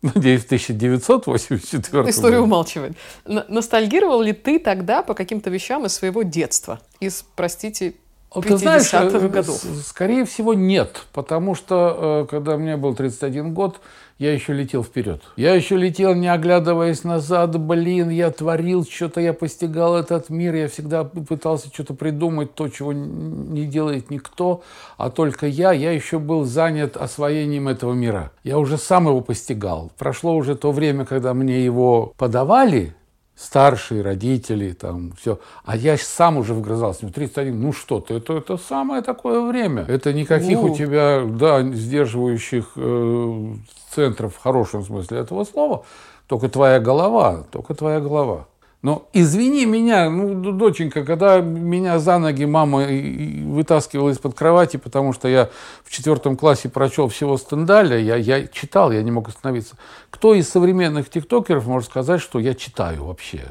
Надеюсь, 0.03 0.43
в 0.43 0.47
1984 0.47 2.11
История 2.11 2.41
умалчивает. 2.41 2.97
Ностальгировал 3.25 4.21
ли 4.21 4.33
ты 4.33 4.59
тогда 4.59 5.03
по 5.03 5.15
каким-то 5.15 5.49
вещам 5.49 5.87
из 5.87 5.93
своего 5.93 6.25
детства? 6.25 6.81
Из, 6.99 7.25
простите, 7.37 7.95
50-х 8.35 8.57
знаешь, 8.57 8.93
э, 8.93 9.29
годов? 9.29 9.63
Скорее 9.85 10.25
всего, 10.25 10.55
нет. 10.55 11.05
Потому 11.13 11.55
что, 11.55 12.25
э, 12.25 12.31
когда 12.31 12.57
мне 12.57 12.77
был 12.77 12.97
31 12.97 13.55
год, 13.55 13.81
я 14.19 14.33
еще 14.33 14.53
летел 14.53 14.85
вперед. 14.85 15.23
Я 15.37 15.55
еще 15.55 15.77
летел, 15.77 16.15
не 16.15 16.29
оглядываясь 16.29 17.05
назад. 17.05 17.59
Блин, 17.59 18.09
я 18.09 18.31
творил 18.31 18.85
что-то, 18.85 19.21
я 19.21 19.33
постигал 19.33 19.97
этот 19.97 20.31
мир. 20.31 20.55
Я 20.55 20.69
всегда 20.69 21.05
пытался 21.05 21.69
что-то 21.69 21.95
придумать, 21.95 22.55
то, 22.55 22.69
чего 22.69 22.93
не 22.93 23.67
делает 23.67 24.11
никто, 24.11 24.63
а 24.97 25.11
только 25.11 25.47
я. 25.47 25.73
Я 25.73 25.93
еще 25.93 26.19
был 26.19 26.45
занят 26.45 26.97
освоением 26.97 27.69
этого 27.69 27.93
мира. 27.93 28.33
Я 28.45 28.59
уже 28.59 28.79
сам 28.79 29.09
его 29.09 29.21
постигал. 29.21 29.91
Прошло 29.99 30.35
уже 30.35 30.55
то 30.55 30.73
время, 30.73 31.05
когда 31.05 31.35
мне 31.35 31.65
его 31.65 32.13
подавали, 32.17 32.95
старшие 33.37 34.03
родители, 34.03 34.73
там, 34.73 35.13
все. 35.19 35.39
А 35.65 35.77
я 35.77 35.97
сам 35.97 36.37
уже 36.37 36.55
вгрызался. 36.55 37.09
31, 37.09 37.61
ну 37.61 37.73
что 37.73 38.01
ты, 38.01 38.15
это, 38.15 38.35
это 38.35 38.57
самое 38.57 39.03
такое 39.03 39.41
время. 39.41 39.85
Это 39.89 40.13
никаких 40.13 40.59
ну. 40.61 40.73
у 40.73 40.77
тебя, 40.77 41.25
да, 41.25 41.63
сдерживающих 41.63 42.73
э, 42.77 43.55
центров 43.91 44.35
в 44.35 44.43
хорошем 44.43 44.85
смысле 44.85 45.19
этого 45.19 45.45
слова. 45.45 45.85
Только 46.27 46.49
твоя 46.49 46.79
голова, 46.81 47.45
только 47.51 47.75
твоя 47.75 48.01
голова. 48.01 48.47
Но 48.83 49.09
извини 49.13 49.65
меня, 49.65 50.11
ну, 50.11 50.53
доченька, 50.53 51.05
когда 51.05 51.41
меня 51.41 52.01
за 52.01 52.19
ноги 52.19 52.45
мама 52.45 52.85
вытаскивала 52.85 54.11
из-под 54.11 54.35
кровати, 54.35 54.77
потому 54.77 55.13
что 55.13 55.29
я 55.29 55.51
в 55.85 55.91
четвертом 55.91 56.37
классе 56.37 56.69
прочел 56.69 57.07
всего 57.07 57.39
Стендаля, 57.39 57.97
я, 57.97 58.17
я 58.17 58.45
читал, 58.49 58.91
я 58.91 59.03
не 59.05 59.13
мог 59.13 59.29
остановиться. 59.29 59.77
Кто 60.11 60.35
из 60.35 60.49
современных 60.49 61.09
тиктокеров 61.11 61.65
может 61.67 61.91
сказать, 61.91 62.21
что 62.21 62.41
я 62.41 62.55
читаю 62.55 63.05
вообще? 63.05 63.45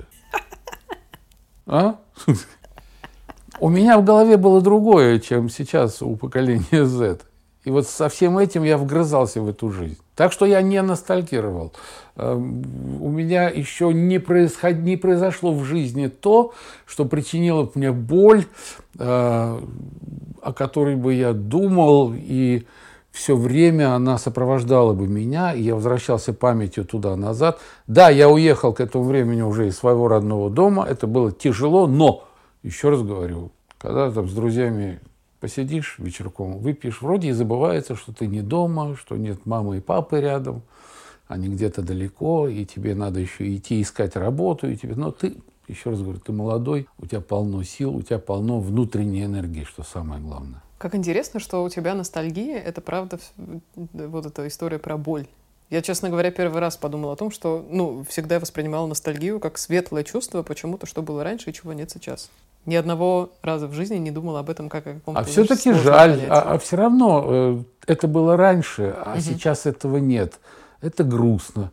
А? 1.65 1.95
У 3.61 3.69
меня 3.69 3.97
в 3.99 4.03
голове 4.03 4.35
было 4.35 4.59
другое, 4.59 5.19
чем 5.19 5.47
сейчас 5.47 6.01
у 6.01 6.17
поколения 6.17 6.85
Z. 6.85 7.19
И 7.63 7.69
вот 7.69 7.87
со 7.87 8.09
всем 8.09 8.37
этим 8.37 8.63
я 8.63 8.77
вгрызался 8.77 9.39
в 9.39 9.47
эту 9.47 9.71
жизнь. 9.71 9.99
Так 10.15 10.33
что 10.33 10.45
я 10.45 10.61
не 10.61 10.81
ностальгировал. 10.81 11.73
Эм, 12.21 12.63
у 13.01 13.09
меня 13.09 13.49
еще 13.49 13.91
не, 13.91 14.19
происход... 14.19 14.75
не 14.75 14.95
произошло 14.95 15.53
в 15.53 15.63
жизни 15.63 16.05
то, 16.07 16.53
что 16.85 17.05
причинило 17.05 17.69
мне 17.73 17.91
боль, 17.91 18.45
э, 18.99 19.59
о 20.41 20.53
которой 20.53 20.95
бы 20.95 21.15
я 21.15 21.33
думал, 21.33 22.13
и 22.15 22.63
все 23.11 23.35
время 23.35 23.95
она 23.95 24.19
сопровождала 24.19 24.93
бы 24.93 25.07
меня, 25.07 25.51
и 25.53 25.63
я 25.63 25.73
возвращался 25.73 26.31
памятью 26.31 26.85
туда-назад. 26.85 27.59
Да, 27.87 28.09
я 28.09 28.29
уехал 28.29 28.71
к 28.71 28.81
этому 28.81 29.03
времени 29.03 29.41
уже 29.41 29.67
из 29.67 29.77
своего 29.77 30.07
родного 30.07 30.51
дома, 30.51 30.85
это 30.87 31.07
было 31.07 31.31
тяжело, 31.31 31.87
но, 31.87 32.27
еще 32.61 32.89
раз 32.89 33.01
говорю, 33.01 33.51
когда 33.79 34.11
там 34.11 34.29
с 34.29 34.33
друзьями 34.33 34.99
посидишь 35.39 35.95
вечерком, 35.97 36.59
выпьешь, 36.59 37.01
вроде 37.01 37.29
и 37.29 37.31
забывается, 37.31 37.95
что 37.95 38.13
ты 38.13 38.27
не 38.27 38.41
дома, 38.41 38.95
что 38.95 39.17
нет 39.17 39.47
мамы 39.47 39.77
и 39.77 39.79
папы 39.79 40.21
рядом, 40.21 40.61
они 41.31 41.47
где-то 41.47 41.81
далеко, 41.81 42.47
и 42.49 42.65
тебе 42.65 42.93
надо 42.93 43.19
еще 43.19 43.55
идти 43.55 43.81
искать 43.81 44.15
работу, 44.17 44.69
и 44.69 44.75
тебе, 44.75 44.95
но 44.95 45.11
ты, 45.11 45.37
еще 45.67 45.91
раз 45.91 46.01
говорю, 46.01 46.19
ты 46.19 46.33
молодой, 46.33 46.87
у 46.99 47.05
тебя 47.05 47.21
полно 47.21 47.63
сил, 47.63 47.95
у 47.95 48.01
тебя 48.01 48.19
полно 48.19 48.59
внутренней 48.59 49.23
энергии, 49.23 49.63
что 49.63 49.83
самое 49.83 50.21
главное. 50.21 50.61
Как 50.77 50.93
интересно, 50.93 51.39
что 51.39 51.63
у 51.63 51.69
тебя 51.69 51.93
ностальгия, 51.93 52.59
это 52.59 52.81
правда 52.81 53.17
вот 53.75 54.25
эта 54.25 54.47
история 54.47 54.77
про 54.77 54.97
боль. 54.97 55.25
Я, 55.69 55.81
честно 55.81 56.09
говоря, 56.09 56.31
первый 56.31 56.59
раз 56.59 56.75
подумала 56.75 57.13
о 57.13 57.15
том, 57.15 57.31
что, 57.31 57.65
ну, 57.69 58.03
всегда 58.09 58.39
воспринимала 58.41 58.85
ностальгию 58.87 59.39
как 59.39 59.57
светлое 59.57 60.03
чувство 60.03 60.43
почему-то, 60.43 60.85
что 60.85 61.01
было 61.01 61.23
раньше 61.23 61.51
и 61.51 61.53
чего 61.53 61.71
нет 61.71 61.91
сейчас. 61.91 62.29
Ни 62.65 62.75
одного 62.75 63.29
раза 63.41 63.67
в 63.67 63.73
жизни 63.73 63.95
не 63.95 64.11
думала 64.11 64.39
об 64.41 64.49
этом 64.49 64.67
как 64.67 64.85
о 64.85 64.93
каком-то... 64.95 65.21
А 65.21 65.23
все-таки 65.23 65.71
жаль, 65.71 66.25
а, 66.27 66.41
а 66.41 66.59
все 66.59 66.75
равно 66.75 67.25
э, 67.25 67.63
это 67.87 68.07
было 68.09 68.35
раньше, 68.35 68.93
а 68.97 69.13
угу. 69.13 69.21
сейчас 69.21 69.65
этого 69.65 69.95
нет. 69.95 70.39
Это 70.81 71.03
грустно, 71.03 71.71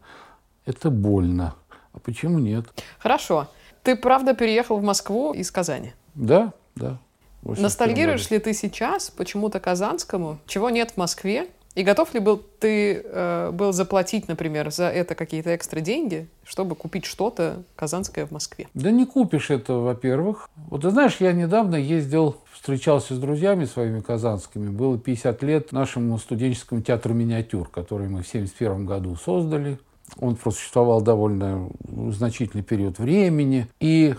это 0.66 0.90
больно. 0.90 1.54
А 1.92 1.98
почему 1.98 2.38
нет? 2.38 2.66
Хорошо. 2.98 3.48
Ты 3.82 3.96
правда 3.96 4.34
переехал 4.34 4.78
в 4.78 4.82
Москву 4.82 5.32
из 5.32 5.50
Казани? 5.50 5.94
Да, 6.14 6.52
да. 6.76 6.98
Ностальгируешь 7.42 8.30
ли 8.30 8.38
ты 8.38 8.52
сейчас 8.52 9.10
почему-то 9.10 9.60
Казанскому, 9.60 10.38
чего 10.46 10.70
нет 10.70 10.92
в 10.92 10.96
Москве, 10.96 11.48
и 11.74 11.84
готов 11.84 12.12
ли 12.12 12.18
был 12.18 12.42
ты 12.58 13.02
э, 13.04 13.50
был 13.52 13.72
заплатить, 13.72 14.26
например, 14.26 14.72
за 14.72 14.88
это 14.88 15.14
какие-то 15.14 15.54
экстра 15.54 15.80
деньги, 15.80 16.26
чтобы 16.44 16.74
купить 16.74 17.04
что-то 17.04 17.62
казанское 17.76 18.26
в 18.26 18.32
Москве? 18.32 18.66
Да 18.74 18.90
не 18.90 19.06
купишь 19.06 19.50
это, 19.50 19.74
во-первых. 19.74 20.50
Вот 20.56 20.82
ты 20.82 20.90
знаешь, 20.90 21.18
я 21.20 21.32
недавно 21.32 21.76
ездил, 21.76 22.38
встречался 22.68 23.14
с 23.14 23.18
друзьями 23.18 23.64
своими 23.64 24.00
казанскими. 24.00 24.68
Было 24.68 24.98
50 24.98 25.42
лет 25.42 25.72
нашему 25.72 26.18
студенческому 26.18 26.82
театру 26.82 27.14
«Миниатюр», 27.14 27.66
который 27.70 28.08
мы 28.08 28.22
в 28.22 28.28
1971 28.28 28.84
году 28.84 29.16
создали. 29.16 29.78
Он 30.18 30.36
просуществовал 30.36 31.00
довольно 31.00 31.70
значительный 32.10 32.62
период 32.62 32.98
времени. 32.98 33.68
И 33.80 34.14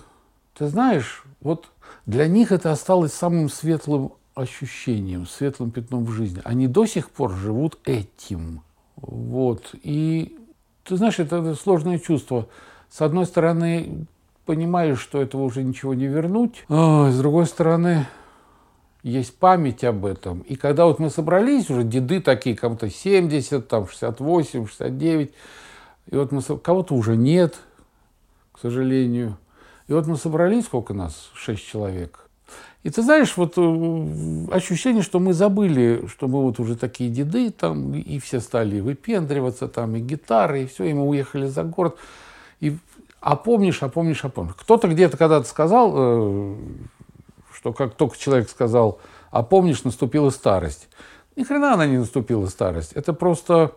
ты 0.57 0.67
знаешь, 0.67 1.25
вот 1.41 1.67
для 2.07 2.27
них 2.27 2.51
это 2.51 2.71
осталось 2.71 3.13
самым 3.13 3.49
светлым 3.49 4.13
ощущением, 4.33 5.27
светлым 5.27 5.69
пятном 5.69 6.05
в 6.05 6.09
жизни. 6.09 6.41
Они 6.43 6.65
до 6.67 6.87
сих 6.87 7.11
пор 7.11 7.33
живут 7.35 7.77
этим. 7.85 8.63
Вот. 8.95 9.75
И 9.83 10.39
ты 10.85 10.97
знаешь, 10.97 11.19
это 11.19 11.53
сложное 11.53 11.99
чувство. 11.99 12.47
С 12.89 13.01
одной 13.01 13.27
стороны, 13.27 14.07
понимаешь, 14.47 14.99
что 14.99 15.21
этого 15.21 15.43
уже 15.43 15.61
ничего 15.63 15.93
не 15.93 16.07
вернуть. 16.07 16.65
А, 16.67 17.11
с 17.11 17.17
другой 17.19 17.45
стороны, 17.45 18.07
есть 19.03 19.37
память 19.37 19.83
об 19.83 20.05
этом. 20.05 20.41
И 20.41 20.55
когда 20.55 20.85
вот 20.85 20.99
мы 20.99 21.09
собрались, 21.09 21.69
уже 21.69 21.83
деды 21.83 22.21
такие, 22.21 22.55
кому-то 22.55 22.89
70, 22.89 23.67
там 23.67 23.87
68, 23.87 24.67
69, 24.67 25.31
и 26.07 26.15
вот 26.15 26.31
мы, 26.31 26.41
кого-то 26.41 26.95
уже 26.95 27.15
нет, 27.15 27.55
к 28.51 28.59
сожалению. 28.59 29.37
И 29.87 29.93
вот 29.93 30.07
мы 30.07 30.17
собрались, 30.17 30.65
сколько 30.65 30.93
нас? 30.93 31.29
Шесть 31.33 31.65
человек. 31.65 32.29
И 32.83 32.89
ты 32.89 33.01
знаешь, 33.01 33.35
вот 33.35 33.53
э, 33.57 34.45
ощущение, 34.51 35.03
что 35.03 35.19
мы 35.19 35.33
забыли, 35.33 36.07
что 36.07 36.27
мы 36.27 36.41
вот 36.41 36.59
уже 36.59 36.77
такие 36.77 37.09
деды, 37.09 37.51
там, 37.51 37.93
и 37.93 38.19
все 38.19 38.39
стали 38.39 38.79
выпендриваться, 38.79 39.67
там, 39.67 39.95
и 39.95 39.99
гитары, 39.99 40.63
и 40.63 40.65
все, 40.65 40.85
и 40.85 40.93
мы 40.93 41.05
уехали 41.07 41.47
за 41.47 41.63
город. 41.63 41.97
И, 42.61 42.77
а 43.19 43.35
помнишь, 43.35 43.83
а 43.83 43.89
помнишь, 43.89 44.23
а 44.23 44.29
помнишь. 44.29 44.55
Кто-то 44.57 44.87
где-то 44.87 45.17
когда-то 45.17 45.47
сказал, 45.47 45.93
э, 45.93 46.55
что 47.59 47.73
как 47.73 47.95
только 47.95 48.17
человек 48.17 48.49
сказал, 48.49 48.99
а 49.31 49.43
помнишь, 49.43 49.83
наступила 49.83 50.29
старость. 50.29 50.87
Ни 51.35 51.43
хрена 51.43 51.73
она 51.73 51.85
не 51.85 51.97
наступила 51.97 52.45
старость. 52.45 52.93
Это 52.93 53.11
просто, 53.11 53.73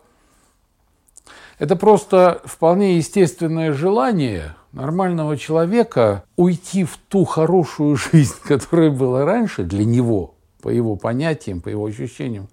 это 1.58 1.74
просто 1.74 2.40
вполне 2.44 2.96
естественное 2.96 3.72
желание– 3.72 4.54
нормального 4.72 5.36
человека 5.36 6.24
уйти 6.36 6.84
в 6.84 6.96
ту 7.08 7.24
хорошую 7.24 7.96
жизнь, 8.12 8.36
которая 8.44 8.90
была 8.90 9.24
раньше 9.24 9.64
для 9.64 9.84
него, 9.84 10.34
по 10.62 10.68
его 10.68 10.96
понятиям, 10.96 11.60
по 11.60 11.68
его 11.68 11.84
ощущениям, 11.86 12.48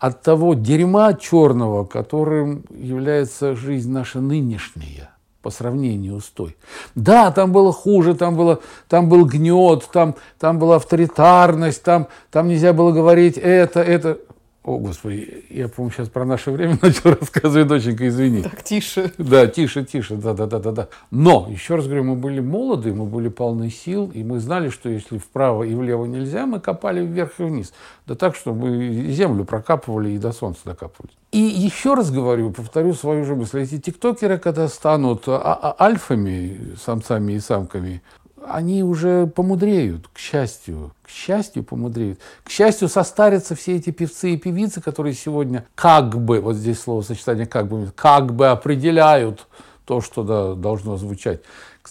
от 0.00 0.22
того 0.22 0.54
дерьма 0.54 1.14
черного, 1.14 1.84
которым 1.84 2.64
является 2.70 3.54
жизнь 3.54 3.90
наша 3.90 4.20
нынешняя 4.20 5.13
по 5.44 5.50
сравнению 5.50 6.20
с 6.20 6.30
той. 6.30 6.56
Да, 6.94 7.30
там 7.30 7.52
было 7.52 7.70
хуже, 7.70 8.14
там, 8.14 8.34
было, 8.34 8.60
там 8.88 9.10
был 9.10 9.26
гнет, 9.26 9.86
там, 9.92 10.14
там 10.40 10.58
была 10.58 10.76
авторитарность, 10.76 11.82
там, 11.82 12.08
там 12.30 12.48
нельзя 12.48 12.72
было 12.72 12.92
говорить 12.92 13.36
это, 13.36 13.80
это. 13.80 14.18
О, 14.64 14.78
Господи, 14.78 15.44
я, 15.50 15.68
по-моему, 15.68 15.92
сейчас 15.92 16.08
про 16.08 16.24
наше 16.24 16.50
время 16.50 16.78
начал 16.82 17.10
рассказывать, 17.10 17.68
доченька, 17.68 18.08
извини. 18.08 18.42
Так, 18.42 18.62
тише. 18.62 19.12
Да, 19.18 19.46
тише, 19.46 19.84
тише, 19.84 20.16
да, 20.16 20.32
да, 20.32 20.46
да, 20.46 20.58
да, 20.58 20.72
да. 20.72 20.88
Но, 21.10 21.48
еще 21.50 21.76
раз 21.76 21.84
говорю, 21.84 22.04
мы 22.04 22.16
были 22.16 22.40
молоды, 22.40 22.94
мы 22.94 23.04
были 23.04 23.28
полны 23.28 23.68
сил, 23.68 24.10
и 24.14 24.24
мы 24.24 24.40
знали, 24.40 24.70
что 24.70 24.88
если 24.88 25.18
вправо 25.18 25.64
и 25.64 25.74
влево 25.74 26.06
нельзя, 26.06 26.46
мы 26.46 26.60
копали 26.60 27.04
вверх 27.04 27.40
и 27.40 27.42
вниз. 27.42 27.74
Да 28.06 28.14
так, 28.14 28.34
что 28.34 28.54
мы 28.54 29.10
землю 29.10 29.44
прокапывали 29.44 30.12
и 30.12 30.18
до 30.18 30.32
солнца 30.32 30.62
докапывались. 30.64 31.14
И 31.30 31.40
еще 31.40 31.92
раз 31.92 32.10
говорю, 32.10 32.50
повторю 32.50 32.94
свою 32.94 33.26
же 33.26 33.34
мысль. 33.34 33.60
Эти 33.60 33.78
тиктокеры, 33.78 34.38
когда 34.38 34.68
станут 34.68 35.24
а, 35.26 35.58
а, 35.60 35.76
альфами, 35.78 36.74
самцами 36.82 37.34
и 37.34 37.40
самками, 37.40 38.00
они 38.48 38.82
уже 38.82 39.26
помудреют, 39.26 40.08
к 40.12 40.18
счастью. 40.18 40.92
К 41.02 41.08
счастью, 41.08 41.64
помудреют. 41.64 42.18
К 42.44 42.50
счастью, 42.50 42.88
состарятся 42.88 43.54
все 43.54 43.76
эти 43.76 43.90
певцы 43.90 44.34
и 44.34 44.36
певицы, 44.36 44.80
которые 44.80 45.14
сегодня 45.14 45.64
как 45.74 46.18
бы, 46.18 46.40
вот 46.40 46.56
здесь 46.56 46.80
словосочетание 46.80 47.46
как 47.46 47.68
бы, 47.68 47.92
как 47.94 48.34
бы 48.34 48.48
определяют 48.48 49.46
то, 49.84 50.00
что 50.00 50.22
да, 50.22 50.54
должно 50.54 50.96
звучать. 50.96 51.40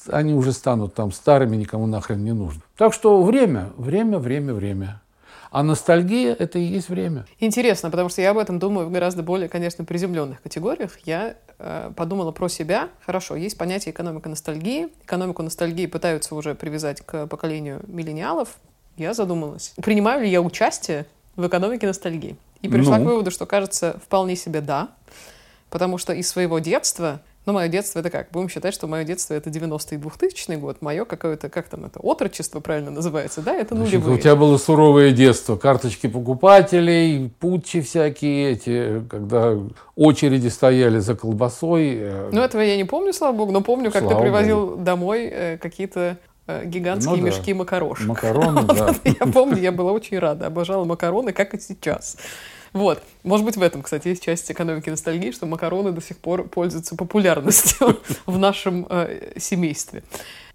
Они 0.07 0.33
уже 0.33 0.51
станут 0.53 0.95
там 0.95 1.11
старыми, 1.11 1.55
никому 1.55 1.85
нахрен 1.85 2.23
не 2.23 2.33
нужно. 2.33 2.61
Так 2.77 2.93
что 2.93 3.21
время, 3.21 3.69
время, 3.77 4.17
время, 4.17 4.53
время. 4.53 5.01
А 5.51 5.61
ностальгия– 5.61 6.35
это 6.39 6.57
и 6.57 6.63
есть 6.63 6.89
время. 6.89 7.25
Интересно, 7.39 7.91
потому 7.91 8.09
что 8.09 8.21
я 8.21 8.31
об 8.31 8.37
этом 8.37 8.57
думаю 8.59 8.87
в 8.87 8.91
гораздо 8.91 9.21
более, 9.21 9.47
конечно, 9.47 9.85
приземленных 9.85 10.41
категориях. 10.41 10.97
Я 11.05 11.35
э, 11.59 11.91
подумала 11.95 12.31
про 12.31 12.47
себя. 12.47 12.89
Хорошо, 13.05 13.35
есть 13.35 13.57
понятие 13.57 13.93
экономика 13.93 14.29
ностальгии. 14.29 14.89
Экономику 15.03 15.43
ностальгии 15.43 15.85
пытаются 15.85 16.33
уже 16.35 16.55
привязать 16.55 17.01
к 17.01 17.27
поколению 17.27 17.81
миллениалов. 17.87 18.57
я 18.97 19.13
задумалась, 19.13 19.73
принимаю 19.83 20.23
ли 20.23 20.29
я 20.29 20.41
участие 20.41 21.05
в 21.35 21.47
экономике 21.47 21.87
ностальгии. 21.87 22.35
И 22.61 22.69
пришла 22.69 22.97
ну. 22.97 23.03
к 23.03 23.07
выводу, 23.07 23.29
что, 23.29 23.45
кажется, 23.45 23.99
вполне 24.03 24.35
себе 24.35 24.61
да, 24.61 24.89
потому 25.69 25.97
что 25.97 26.13
из 26.13 26.29
своего 26.29 26.59
детства 26.59 27.21
ну, 27.45 27.51
мое 27.51 27.67
детство 27.67 27.99
это 27.99 28.09
как? 28.09 28.31
Будем 28.31 28.47
считать, 28.47 28.73
что 28.73 28.87
мое 28.87 29.03
детство 29.03 29.33
это 29.33 29.49
90-й 29.49 29.97
2000 29.97 30.55
год. 30.55 30.81
Мое 30.81 31.03
какое-то, 31.03 31.49
как 31.49 31.67
там 31.67 31.83
это, 31.83 31.99
отрочество 31.99 32.61
правильно 32.61 32.89
называется, 32.89 33.41
да? 33.41 33.53
Это 33.53 33.75
нулевые. 33.75 34.15
У 34.15 34.17
тебя 34.17 34.37
было 34.37 34.57
суровое 34.57 35.11
детство. 35.11 35.57
Карточки 35.57 36.07
покупателей, 36.07 37.29
путчи 37.39 37.81
всякие 37.81 38.51
эти, 38.51 39.05
когда 39.09 39.57
очереди 39.97 40.47
стояли 40.47 40.99
за 40.99 41.15
колбасой. 41.15 41.97
Э, 41.97 42.29
ну, 42.31 42.41
этого 42.41 42.61
я 42.61 42.77
не 42.77 42.85
помню, 42.85 43.11
слава 43.11 43.35
богу, 43.35 43.51
но 43.51 43.59
помню, 43.59 43.91
как 43.91 44.03
слава 44.03 44.15
ты 44.15 44.21
привозил 44.21 44.67
Богу. 44.67 44.83
домой 44.83 45.25
э, 45.25 45.57
какие-то 45.57 46.17
э, 46.47 46.65
гигантские 46.65 47.17
ну, 47.17 47.23
да. 47.23 47.27
мешки 47.27 47.53
макарошек. 47.53 48.07
Макароны, 48.07 48.63
да. 48.67 48.95
Я 49.03 49.27
помню, 49.27 49.57
я 49.57 49.73
была 49.73 49.91
очень 49.91 50.17
рада, 50.17 50.47
обожала 50.47 50.85
макароны, 50.85 51.33
как 51.33 51.53
и 51.55 51.59
сейчас. 51.59 52.15
Вот. 52.73 53.03
Может 53.23 53.45
быть, 53.45 53.55
в 53.55 53.61
этом, 53.61 53.83
кстати, 53.83 54.07
есть 54.09 54.23
часть 54.23 54.51
экономики 54.51 54.89
ностальгии, 54.89 55.31
что 55.31 55.45
макароны 55.45 55.91
до 55.91 56.01
сих 56.01 56.17
пор 56.17 56.47
пользуются 56.47 56.95
популярностью 56.95 58.01
в 58.25 58.37
нашем 58.37 58.87
э, 58.89 59.33
семействе. 59.37 60.03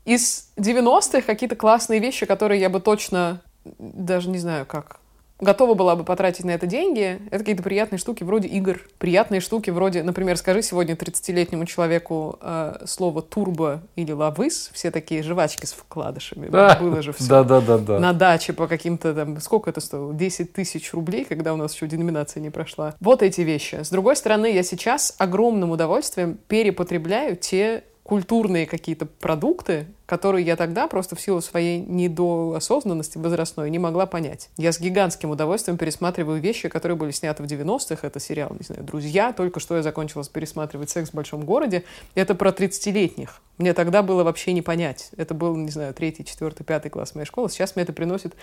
Из 0.05 0.51
90-х 0.57 1.23
какие-то 1.23 1.55
классные 1.55 2.01
вещи, 2.01 2.27
которые 2.27 2.61
я 2.61 2.71
бы 2.71 2.81
точно 2.81 3.41
даже 3.79 4.29
не 4.29 4.39
знаю, 4.39 4.67
как 4.67 5.01
готова 5.41 5.75
была 5.75 5.97
бы 5.97 6.05
потратить 6.05 6.45
на 6.45 6.51
это 6.51 6.67
деньги, 6.67 7.21
это 7.31 7.39
какие-то 7.39 7.63
приятные 7.63 7.99
штуки 7.99 8.25
вроде 8.25 8.49
игр, 8.49 8.81
приятные 8.99 9.41
штуки 9.41 9.71
вроде, 9.71 10.03
например, 10.03 10.37
скажи 10.37 10.63
сегодня 10.63 10.95
30-летнему 10.95 11.67
человеку 11.67 12.39
э, 12.41 12.85
слово 12.87 13.23
турбо 13.23 13.83
или 13.97 14.13
лавыс, 14.13 14.71
все 14.73 14.91
такие 14.91 15.23
жвачки 15.23 15.67
с 15.67 15.73
вкладышами, 15.73 16.49
да. 16.49 16.77
было 16.81 17.03
же 17.03 17.13
все. 17.13 17.29
Да, 17.29 17.45
да, 17.45 17.61
да, 17.61 17.79
да. 17.79 17.99
На 17.99 18.13
даче 18.13 18.53
по 18.53 18.67
каким-то 18.67 19.15
там, 19.15 19.41
сколько 19.41 19.71
это 19.71 19.81
стоило? 19.81 20.13
10 20.13 20.53
тысяч 20.53 20.93
рублей, 20.93 21.25
когда 21.25 21.53
у 21.53 21.57
нас 21.57 21.75
еще 21.75 21.87
деноминация 21.87 22.41
не 22.41 22.51
прошла. 22.51 22.95
Вот 23.01 23.23
эти 23.23 23.43
вещи. 23.43 23.77
С 23.83 23.91
другой 23.91 24.17
стороны, 24.17 24.53
я 24.53 24.63
сейчас 24.63 25.15
огромным 25.19 25.71
удовольствием 25.71 26.39
перепотребляю 26.49 27.37
те 27.37 27.85
культурные 28.09 28.65
какие-то 28.65 29.05
продукты, 29.05 29.87
которые 30.07 30.47
я 30.47 30.57
тогда 30.57 30.89
просто 30.89 31.15
в 31.15 31.21
силу 31.21 31.43
своей 31.43 31.79
недоосознанности 31.79 33.19
возрастной 33.19 33.69
не 33.69 33.79
могла 33.79 34.07
понять. 34.07 34.49
Я 34.57 34.73
с 34.73 34.81
гигантским 34.81 35.29
удовольствием 35.29 35.77
пересматриваю 35.77 36.41
вещи, 36.41 36.71
которые 36.71 36.97
были 36.97 37.11
сняты 37.11 37.43
в 37.43 37.47
90-х. 37.47 38.07
Это 38.07 38.19
сериал, 38.19 38.57
не 38.59 38.65
знаю, 38.65 38.83
«Друзья». 38.83 39.35
Только 39.35 39.61
что 39.61 39.77
я 39.77 39.83
закончила 39.83 40.25
пересматривать 40.25 40.89
«Секс 40.89 41.11
в 41.11 41.15
большом 41.15 41.45
городе». 41.45 41.85
Это 42.15 42.35
про 42.35 42.49
30-летних. 42.49 43.43
Мне 43.59 43.75
тогда 43.75 44.03
было 44.03 44.25
вообще 44.25 44.55
не 44.55 44.63
понять. 44.63 45.11
Это 45.19 45.35
был, 45.35 45.55
не 45.55 45.71
знаю, 45.71 45.93
третий, 45.93 46.25
четвертый, 46.25 46.65
пятый 46.65 46.89
класс 46.89 47.15
моей 47.15 47.27
школы. 47.27 47.51
Сейчас 47.51 47.77
мне 47.77 47.83
это 47.83 47.93
приносит 47.93 48.35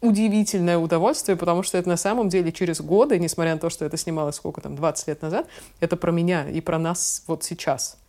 удивительное 0.00 0.78
удовольствие, 0.78 1.36
потому 1.36 1.64
что 1.64 1.78
это 1.78 1.88
на 1.88 1.96
самом 1.96 2.28
деле 2.28 2.52
через 2.52 2.80
годы, 2.80 3.18
несмотря 3.18 3.54
на 3.54 3.58
то, 3.58 3.70
что 3.70 3.84
это 3.84 3.96
снималось 3.96 4.36
сколько 4.36 4.60
там, 4.60 4.76
20 4.76 5.08
лет 5.08 5.20
назад, 5.20 5.48
это 5.80 5.96
про 5.96 6.12
меня 6.12 6.48
и 6.48 6.60
про 6.60 6.78
нас 6.78 7.24
вот 7.26 7.42
сейчас. 7.42 7.99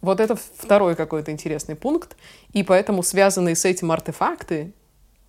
Вот 0.00 0.20
это 0.20 0.36
второй 0.36 0.94
какой-то 0.94 1.32
интересный 1.32 1.74
пункт. 1.74 2.16
И 2.52 2.62
поэтому 2.62 3.02
связанные 3.02 3.56
с 3.56 3.64
этим 3.64 3.90
артефакты, 3.92 4.72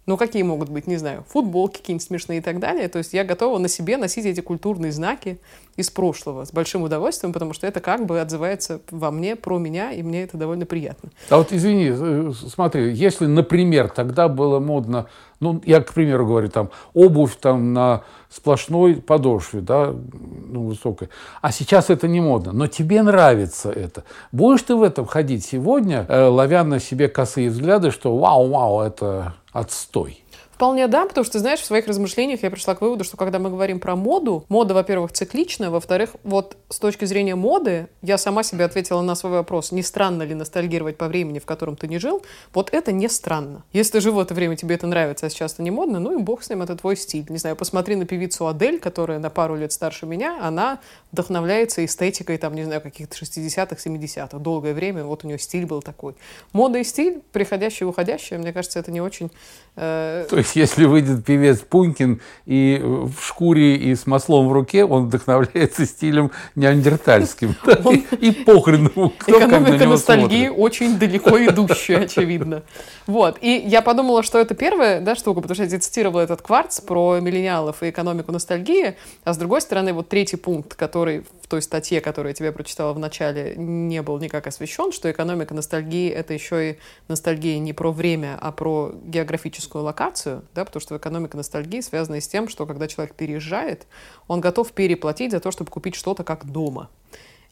ну 0.08 0.16
какие 0.16 0.42
могут 0.42 0.70
быть, 0.70 0.88
не 0.88 0.96
знаю, 0.96 1.26
футболки 1.28 1.80
какие-нибудь 1.80 2.08
смешные 2.08 2.40
и 2.40 2.42
так 2.42 2.60
далее. 2.60 2.88
То 2.88 2.98
есть 2.98 3.14
я 3.14 3.24
готова 3.24 3.58
на 3.60 3.68
себе 3.68 3.98
носить 3.98 4.26
эти 4.26 4.40
культурные 4.40 4.92
знаки 4.92 5.38
из 5.76 5.90
прошлого 5.90 6.46
с 6.46 6.52
большим 6.52 6.84
удовольствием, 6.84 7.34
потому 7.34 7.54
что 7.54 7.68
это 7.68 7.82
как 7.82 8.06
бы 8.06 8.20
отзывается 8.20 8.82
во 8.90 9.12
мне, 9.12 9.36
про 9.36 9.60
меня, 9.60 9.92
и 9.92 10.02
мне 10.02 10.24
это 10.24 10.38
довольно 10.38 10.66
приятно. 10.66 11.10
А 11.30 11.38
вот 11.38 11.52
извини, 11.52 11.92
э, 11.92 12.32
смотри, 12.34 12.94
если, 12.94 13.26
например, 13.26 13.90
тогда 13.90 14.30
было 14.30 14.60
модно 14.60 15.08
ну, 15.40 15.62
я, 15.66 15.82
к 15.82 15.94
примеру, 15.94 16.26
говорю, 16.26 16.50
там, 16.50 16.70
обувь 16.94 17.36
там 17.36 17.74
на 17.74 18.04
сплошной 18.30 18.96
подошве, 18.96 19.62
да, 19.62 19.94
ну, 19.94 20.64
высокой. 20.64 21.10
А 21.42 21.52
сейчас 21.52 21.90
это 21.90 22.08
не 22.08 22.20
модно. 22.20 22.52
Но 22.52 22.68
тебе 22.68 23.02
нравится 23.04 23.72
это. 23.72 24.04
Будешь 24.32 24.64
ты 24.64 24.76
в 24.76 24.84
этом 24.84 25.06
ходить 25.06 25.46
сегодня, 25.46 26.06
э, 26.08 26.26
ловя 26.26 26.64
на 26.64 26.80
себе 26.80 27.08
косые 27.08 27.50
взгляды, 27.50 27.92
что 27.92 28.18
вау-вау, 28.18 28.82
это 28.82 29.36
отстой. 29.52 30.24
Вполне 30.58 30.88
да, 30.88 31.06
потому 31.06 31.24
что, 31.24 31.38
знаешь, 31.38 31.60
в 31.60 31.66
своих 31.66 31.86
размышлениях 31.86 32.42
я 32.42 32.50
пришла 32.50 32.74
к 32.74 32.82
выводу, 32.82 33.04
что 33.04 33.16
когда 33.16 33.38
мы 33.38 33.52
говорим 33.52 33.80
про 33.80 33.96
моду, 33.96 34.44
мода, 34.50 34.74
во-первых, 34.74 35.12
цикличная, 35.12 35.70
во-вторых, 35.70 36.16
вот 36.24 36.58
с 36.70 36.80
точки 36.80 37.06
зрения 37.06 37.36
моды, 37.36 37.90
я 38.02 38.18
сама 38.18 38.42
себе 38.42 38.66
ответила 38.66 39.02
на 39.02 39.14
свой 39.14 39.34
вопрос, 39.34 39.72
не 39.72 39.84
странно 39.84 40.24
ли 40.24 40.34
ностальгировать 40.34 40.98
по 40.98 41.08
времени, 41.10 41.38
в 41.38 41.46
котором 41.46 41.76
ты 41.76 41.88
не 41.88 42.00
жил, 42.00 42.24
вот 42.56 42.74
это 42.74 42.92
не 42.92 43.08
странно. 43.08 43.66
Если 43.72 43.92
ты 43.92 44.02
жил 44.02 44.16
в 44.16 44.20
это 44.20 44.34
время, 44.34 44.56
тебе 44.56 44.74
это 44.74 44.88
нравится, 44.88 45.28
а 45.28 45.30
сейчас 45.30 45.54
это 45.54 45.62
не 45.62 45.70
модно, 45.70 46.00
ну 46.00 46.18
и 46.18 46.24
бог 46.24 46.42
с 46.42 46.50
ним, 46.50 46.64
это 46.64 46.76
твой 46.76 46.98
стиль. 46.98 47.28
Не 47.30 47.38
знаю, 47.38 47.56
посмотри 47.56 47.96
на 47.96 48.08
певицу 48.08 48.48
Адель, 48.48 48.80
которая 48.80 49.20
на 49.20 49.30
пару 49.30 49.56
лет 49.56 49.72
старше 49.72 50.08
меня, 50.08 50.40
она 50.42 50.80
вдохновляется 51.12 51.86
эстетикой, 51.86 52.40
там, 52.40 52.56
не 52.56 52.64
знаю, 52.64 52.82
каких-то 52.82 53.16
60-х, 53.16 53.76
70-х. 53.76 54.40
Долгое 54.40 54.74
время 54.74 55.04
вот 55.04 55.24
у 55.24 55.28
нее 55.28 55.38
стиль 55.38 55.68
был 55.68 55.84
такой. 55.84 56.16
Мода 56.52 56.80
и 56.80 56.84
стиль, 56.84 57.22
приходящий 57.32 57.84
и 57.84 57.88
уходящий, 57.88 58.38
мне 58.38 58.52
кажется, 58.54 58.80
это 58.80 58.90
не 58.92 59.02
очень... 59.02 59.30
Э, 59.76 60.26
есть, 60.48 60.56
если 60.56 60.86
выйдет 60.86 61.26
певец 61.26 61.60
Пунькин 61.60 62.22
и 62.46 62.82
в 62.82 63.22
шкуре 63.22 63.76
и 63.76 63.96
с 63.96 64.08
маслом 64.08 64.48
в 64.48 64.54
руке, 64.54 64.86
он 64.86 65.08
вдохновляется 65.08 65.86
стилем 65.86 66.32
неандертальским. 66.56 67.56
И 68.20 68.32
похрен 68.32 68.88
Экономика 69.28 69.86
ностальгии 69.86 70.48
очень 70.48 70.98
далеко 70.98 71.38
идущая, 71.46 72.02
очевидно. 72.02 72.64
Вот. 73.06 73.38
И 73.42 73.64
я 73.66 73.82
подумала, 73.82 74.24
что 74.24 74.40
это 74.40 74.56
первая 74.56 75.02
да, 75.02 75.16
штука, 75.16 75.42
потому 75.42 75.56
что 75.56 75.64
я 75.64 75.80
цитировала 75.80 76.22
этот 76.22 76.42
кварц 76.42 76.80
про 76.82 77.20
миллениалов 77.20 77.84
и 77.84 77.90
экономику 77.90 78.32
ностальгии, 78.32 78.96
а 79.24 79.34
с 79.34 79.38
другой 79.38 79.62
стороны, 79.62 79.94
вот 79.94 80.10
третий 80.10 80.38
пункт, 80.38 80.76
который 80.76 81.24
в 81.42 81.48
той 81.48 81.62
статье, 81.62 82.02
которую 82.02 82.32
я 82.32 82.34
тебе 82.34 82.52
прочитала 82.52 82.94
в 82.94 83.00
начале, 83.00 83.56
не 83.56 84.02
был 84.02 84.20
никак 84.20 84.48
освещен, 84.48 84.92
что 84.92 85.10
экономика 85.10 85.54
ностальгии— 85.54 86.10
это 86.12 86.34
еще 86.34 86.72
и 86.72 86.78
ностальгия 87.08 87.60
не 87.60 87.74
про 87.74 87.92
время, 87.92 88.38
а 88.42 88.52
про 88.52 88.94
географическую 89.06 89.84
локацию, 89.84 90.37
да, 90.54 90.66
потому 90.66 90.82
что 90.82 90.98
экономика 90.98 91.38
ностальгии 91.38 91.82
связана 91.82 92.20
с 92.22 92.28
тем, 92.28 92.50
что 92.50 92.66
когда 92.66 92.88
человек 92.88 93.16
переезжает, 93.16 93.88
он 94.28 94.42
готов 94.42 94.72
переплатить 94.72 95.32
за 95.32 95.40
то, 95.40 95.52
чтобы 95.52 95.72
купить 95.72 95.96
что-то 95.96 96.24
как 96.24 96.46
дома. 96.46 96.90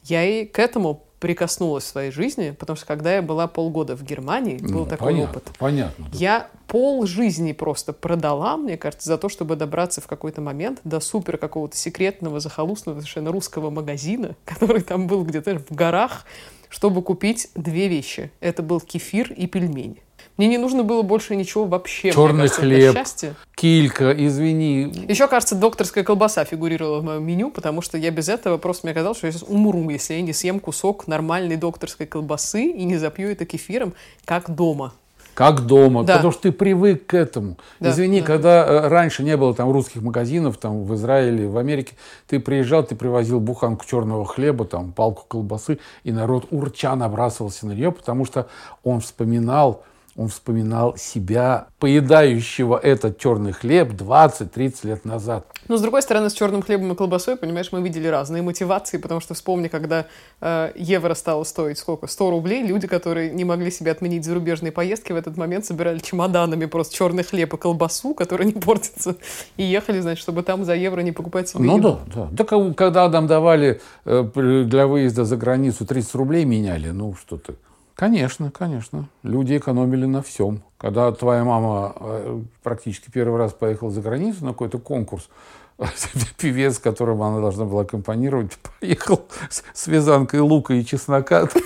Я 0.02 0.24
и 0.24 0.44
к 0.44 0.58
этому 0.58 1.02
прикоснулась 1.18 1.84
в 1.84 1.88
своей 1.88 2.10
жизни, 2.10 2.50
потому 2.50 2.76
что 2.76 2.86
когда 2.86 3.14
я 3.14 3.22
была 3.22 3.46
полгода 3.46 3.96
в 3.96 4.02
Германии, 4.02 4.58
был 4.58 4.80
ну, 4.80 4.86
такой 4.86 5.12
понятно, 5.12 5.30
опыт. 5.30 5.52
Понятно. 5.58 6.06
Я 6.12 6.48
пол 6.68 7.06
жизни 7.06 7.52
просто 7.52 7.92
продала, 7.92 8.56
мне 8.56 8.76
кажется, 8.76 9.08
за 9.08 9.18
то, 9.18 9.28
чтобы 9.28 9.56
добраться 9.56 10.00
в 10.00 10.06
какой-то 10.06 10.40
момент 10.40 10.80
до 10.84 11.00
супер 11.00 11.38
какого-то 11.38 11.76
секретного, 11.76 12.38
захолустного 12.40 12.98
совершенно 12.98 13.32
русского 13.32 13.70
магазина, 13.70 14.36
который 14.44 14.82
там 14.82 15.06
был 15.06 15.24
где-то 15.24 15.58
в 15.58 15.74
горах, 15.74 16.26
чтобы 16.68 17.02
купить 17.02 17.48
две 17.54 17.88
вещи. 17.88 18.30
Это 18.40 18.62
был 18.62 18.80
кефир 18.80 19.32
и 19.32 19.46
пельмени. 19.46 20.02
Мне 20.36 20.48
не 20.48 20.58
нужно 20.58 20.82
было 20.82 21.02
больше 21.02 21.34
ничего 21.34 21.64
вообще. 21.64 22.12
Черный 22.12 22.42
кажется, 22.42 22.60
хлеб, 22.60 22.94
счастье. 22.94 23.34
килька, 23.54 24.12
извини. 24.12 24.92
Еще, 25.08 25.26
кажется, 25.28 25.54
докторская 25.54 26.04
колбаса 26.04 26.44
фигурировала 26.44 27.00
в 27.00 27.04
моем 27.04 27.24
меню, 27.24 27.50
потому 27.50 27.80
что 27.80 27.96
я 27.96 28.10
без 28.10 28.28
этого 28.28 28.58
просто 28.58 28.86
мне 28.86 28.94
казалось, 28.94 29.18
что 29.18 29.26
я 29.26 29.32
сейчас 29.32 29.48
умру, 29.48 29.88
если 29.88 30.14
я 30.14 30.20
не 30.20 30.32
съем 30.32 30.60
кусок 30.60 31.06
нормальной 31.06 31.56
докторской 31.56 32.06
колбасы 32.06 32.64
и 32.66 32.84
не 32.84 32.98
запью 32.98 33.30
это 33.30 33.46
кефиром, 33.46 33.94
как 34.24 34.54
дома. 34.54 34.92
Как 35.36 35.66
дома, 35.66 36.02
да. 36.02 36.16
потому 36.16 36.32
что 36.32 36.44
ты 36.44 36.52
привык 36.52 37.08
к 37.08 37.14
этому. 37.14 37.58
Да, 37.78 37.90
Извини, 37.90 38.20
да. 38.20 38.26
когда 38.26 38.66
э, 38.66 38.88
раньше 38.88 39.22
не 39.22 39.36
было 39.36 39.54
там 39.54 39.70
русских 39.70 40.00
магазинов, 40.00 40.56
там 40.56 40.84
в 40.84 40.94
Израиле, 40.94 41.46
в 41.46 41.58
Америке, 41.58 41.94
ты 42.26 42.40
приезжал, 42.40 42.84
ты 42.84 42.96
привозил 42.96 43.38
буханку 43.38 43.84
черного 43.84 44.24
хлеба, 44.24 44.64
там 44.64 44.92
палку 44.92 45.24
колбасы, 45.28 45.78
и 46.04 46.12
народ 46.12 46.46
урча 46.50 46.96
набрасывался 46.96 47.66
на 47.66 47.72
нее, 47.72 47.92
потому 47.92 48.24
что 48.24 48.48
он 48.82 49.00
вспоминал 49.00 49.82
он 50.16 50.28
вспоминал 50.28 50.96
себя, 50.96 51.68
поедающего 51.78 52.78
этот 52.78 53.18
черный 53.18 53.52
хлеб 53.52 53.92
20-30 53.92 54.86
лет 54.86 55.04
назад. 55.04 55.46
Но, 55.68 55.76
с 55.76 55.82
другой 55.82 56.02
стороны, 56.02 56.30
с 56.30 56.32
черным 56.32 56.62
хлебом 56.62 56.92
и 56.92 56.94
колбасой, 56.94 57.36
понимаешь, 57.36 57.70
мы 57.70 57.82
видели 57.82 58.06
разные 58.06 58.42
мотивации, 58.42 58.96
потому 58.96 59.20
что 59.20 59.34
вспомни, 59.34 59.68
когда 59.68 60.06
э, 60.40 60.72
евро 60.74 61.14
стало 61.14 61.44
стоить 61.44 61.78
сколько? 61.78 62.06
100 62.06 62.30
рублей, 62.30 62.62
люди, 62.62 62.86
которые 62.86 63.30
не 63.30 63.44
могли 63.44 63.70
себе 63.70 63.90
отменить 63.90 64.24
зарубежные 64.24 64.72
поездки, 64.72 65.12
в 65.12 65.16
этот 65.16 65.36
момент 65.36 65.66
собирали 65.66 65.98
чемоданами 65.98 66.64
просто 66.64 66.94
черный 66.94 67.22
хлеб 67.22 67.52
и 67.52 67.56
колбасу, 67.58 68.14
который 68.14 68.46
не 68.52 68.52
портится, 68.52 69.16
и 69.56 69.64
ехали, 69.64 70.00
значит, 70.00 70.22
чтобы 70.22 70.42
там 70.42 70.64
за 70.64 70.74
евро 70.74 71.00
не 71.00 71.12
покупать 71.12 71.48
себе 71.48 71.64
Ну 71.64 71.78
еду. 71.78 72.00
да, 72.14 72.28
да. 72.32 72.44
Да 72.46 72.72
когда 72.74 73.08
нам 73.08 73.26
давали 73.26 73.80
э, 74.06 74.64
для 74.66 74.86
выезда 74.86 75.24
за 75.24 75.36
границу 75.36 75.84
30 75.84 76.14
рублей 76.14 76.44
меняли, 76.44 76.88
ну 76.90 77.14
что 77.14 77.36
ты. 77.36 77.54
Конечно, 77.96 78.50
конечно. 78.50 79.08
Люди 79.22 79.56
экономили 79.56 80.04
на 80.04 80.20
всем. 80.20 80.62
Когда 80.76 81.10
твоя 81.12 81.44
мама 81.44 81.94
э, 81.98 82.42
практически 82.62 83.10
первый 83.10 83.38
раз 83.38 83.54
поехала 83.54 83.90
за 83.90 84.02
границу 84.02 84.44
на 84.44 84.52
какой-то 84.52 84.78
конкурс, 84.78 85.30
певец, 86.36 86.78
которому 86.78 87.24
она 87.24 87.40
должна 87.40 87.64
была 87.64 87.82
аккомпанировать, 87.82 88.52
поехал 88.80 89.26
с 89.72 89.86
вязанкой 89.86 90.40
лука 90.40 90.74
и 90.74 90.84
чеснока. 90.84 91.48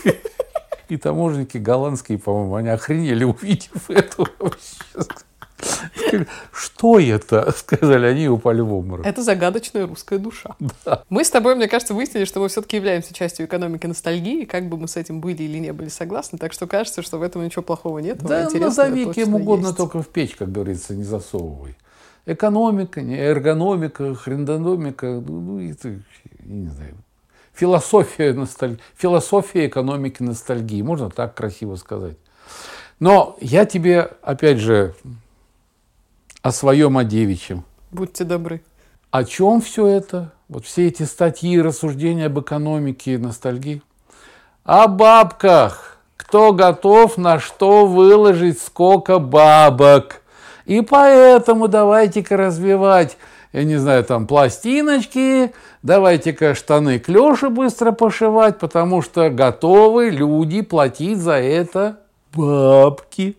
И 0.89 0.97
таможенники 0.97 1.57
голландские, 1.57 2.19
по-моему, 2.19 2.57
они 2.57 2.69
охренели, 2.69 3.23
увидев 3.23 3.89
это. 3.89 4.25
Что 6.53 6.99
это? 6.99 7.53
Сказали 7.57 8.07
они 8.07 8.25
и 8.25 8.29
упали 8.29 8.61
в 8.61 8.73
обморок. 8.73 9.07
Это 9.07 9.23
загадочная 9.23 9.87
русская 9.87 10.19
душа. 10.19 10.57
Да. 10.85 11.03
Мы 11.11 11.25
с 11.25 11.31
тобой, 11.31 11.57
мне 11.57 11.69
кажется, 11.69 11.93
выяснили, 11.93 12.25
что 12.25 12.41
мы 12.41 12.49
все-таки 12.49 12.77
являемся 12.77 13.13
частью 13.13 13.45
экономики 13.45 13.87
ностальгии, 13.87 14.45
как 14.45 14.69
бы 14.69 14.79
мы 14.79 14.89
с 14.89 14.97
этим 14.97 15.21
были 15.21 15.43
или 15.43 15.59
не 15.59 15.73
были 15.73 15.89
согласны. 15.89 16.39
Так 16.39 16.55
что 16.55 16.67
кажется, 16.67 17.03
что 17.03 17.19
в 17.19 17.23
этом 17.23 17.45
ничего 17.45 17.63
плохого 17.63 17.99
нет. 17.99 18.23
Да, 18.23 18.49
назови 18.51 19.13
кем 19.13 19.35
угодно, 19.35 19.67
есть. 19.67 19.77
только 19.77 20.01
в 20.01 20.09
печь, 20.09 20.37
как 20.37 20.51
говорится, 20.51 20.95
не 20.95 21.03
засовывай. 21.03 21.77
Экономика, 22.25 23.03
не 23.03 23.17
эргономика, 23.17 24.15
хрендономика, 24.15 25.07
ну, 25.07 25.41
ну 25.41 25.61
это, 25.61 26.01
не 26.45 26.69
знаю, 26.69 26.95
философия, 27.53 28.33
носталь... 28.33 28.79
философия 28.97 29.67
экономики 29.67 30.23
ностальгии, 30.23 30.83
можно 30.83 31.11
так 31.11 31.35
красиво 31.35 31.77
сказать. 31.77 32.17
Но 33.01 33.37
я 33.41 33.67
тебе, 33.67 34.11
опять 34.23 34.59
же, 34.59 34.95
о 36.43 36.53
своем, 36.53 36.99
о 36.99 37.05
девичьем. 37.05 37.65
Будьте 37.91 38.25
добры. 38.25 38.63
О 39.11 39.25
чем 39.25 39.61
все 39.61 39.87
это? 39.87 40.33
Вот 40.49 40.65
все 40.65 40.89
эти 40.89 41.03
статьи, 41.03 41.61
рассуждения 41.61 42.27
об 42.27 42.41
экономике, 42.41 43.19
ностальгии. 43.19 43.83
О 44.65 44.89
бабках. 44.89 45.99
Кто 46.17 46.53
готов 46.53 47.17
на 47.17 47.41
что 47.41 47.87
выложить 47.87 48.61
сколько 48.61 49.19
бабок. 49.19 50.23
И 50.65 50.81
поэтому 50.81 51.67
давайте-ка 51.67 52.37
развивать, 52.37 53.17
я 53.53 53.65
не 53.65 53.77
знаю, 53.77 54.05
там 54.05 54.29
пластиночки, 54.29 55.53
давайте-ка 55.83 56.55
штаны 56.55 57.01
клеши 57.01 57.49
быстро 57.49 57.91
пошивать, 57.91 58.61
потому 58.61 59.03
что 59.03 59.31
готовы 59.31 60.11
люди 60.11 60.63
платить 60.63 61.19
за 61.19 61.35
это 61.35 61.99
бабки. 62.33 63.37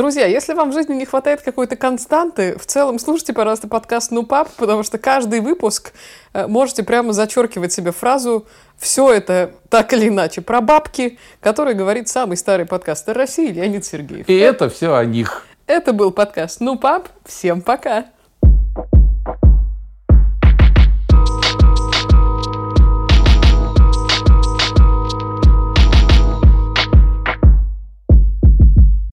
Друзья, 0.00 0.24
если 0.24 0.54
вам 0.54 0.70
в 0.70 0.72
жизни 0.72 0.94
не 0.94 1.04
хватает 1.04 1.42
какой-то 1.42 1.76
константы, 1.76 2.56
в 2.58 2.64
целом 2.64 2.98
слушайте, 2.98 3.34
пожалуйста, 3.34 3.68
подкаст 3.68 4.10
«Ну, 4.12 4.22
пап», 4.22 4.48
потому 4.56 4.82
что 4.82 4.96
каждый 4.96 5.40
выпуск 5.40 5.92
э, 6.32 6.46
можете 6.46 6.84
прямо 6.84 7.12
зачеркивать 7.12 7.70
себе 7.70 7.92
фразу 7.92 8.46
«Все 8.78 9.12
это 9.12 9.50
так 9.68 9.92
или 9.92 10.08
иначе 10.08 10.40
про 10.40 10.62
бабки», 10.62 11.18
который 11.40 11.74
говорит 11.74 12.08
самый 12.08 12.38
старый 12.38 12.64
подкастер 12.64 13.14
России 13.14 13.48
Леонид 13.48 13.84
Сергеев. 13.84 14.26
И 14.26 14.34
это 14.38 14.70
все 14.70 14.94
о 14.94 15.04
них. 15.04 15.44
Это 15.66 15.92
был 15.92 16.12
подкаст 16.12 16.60
«Ну, 16.60 16.78
пап». 16.78 17.10
Всем 17.26 17.60
пока! 17.60 18.06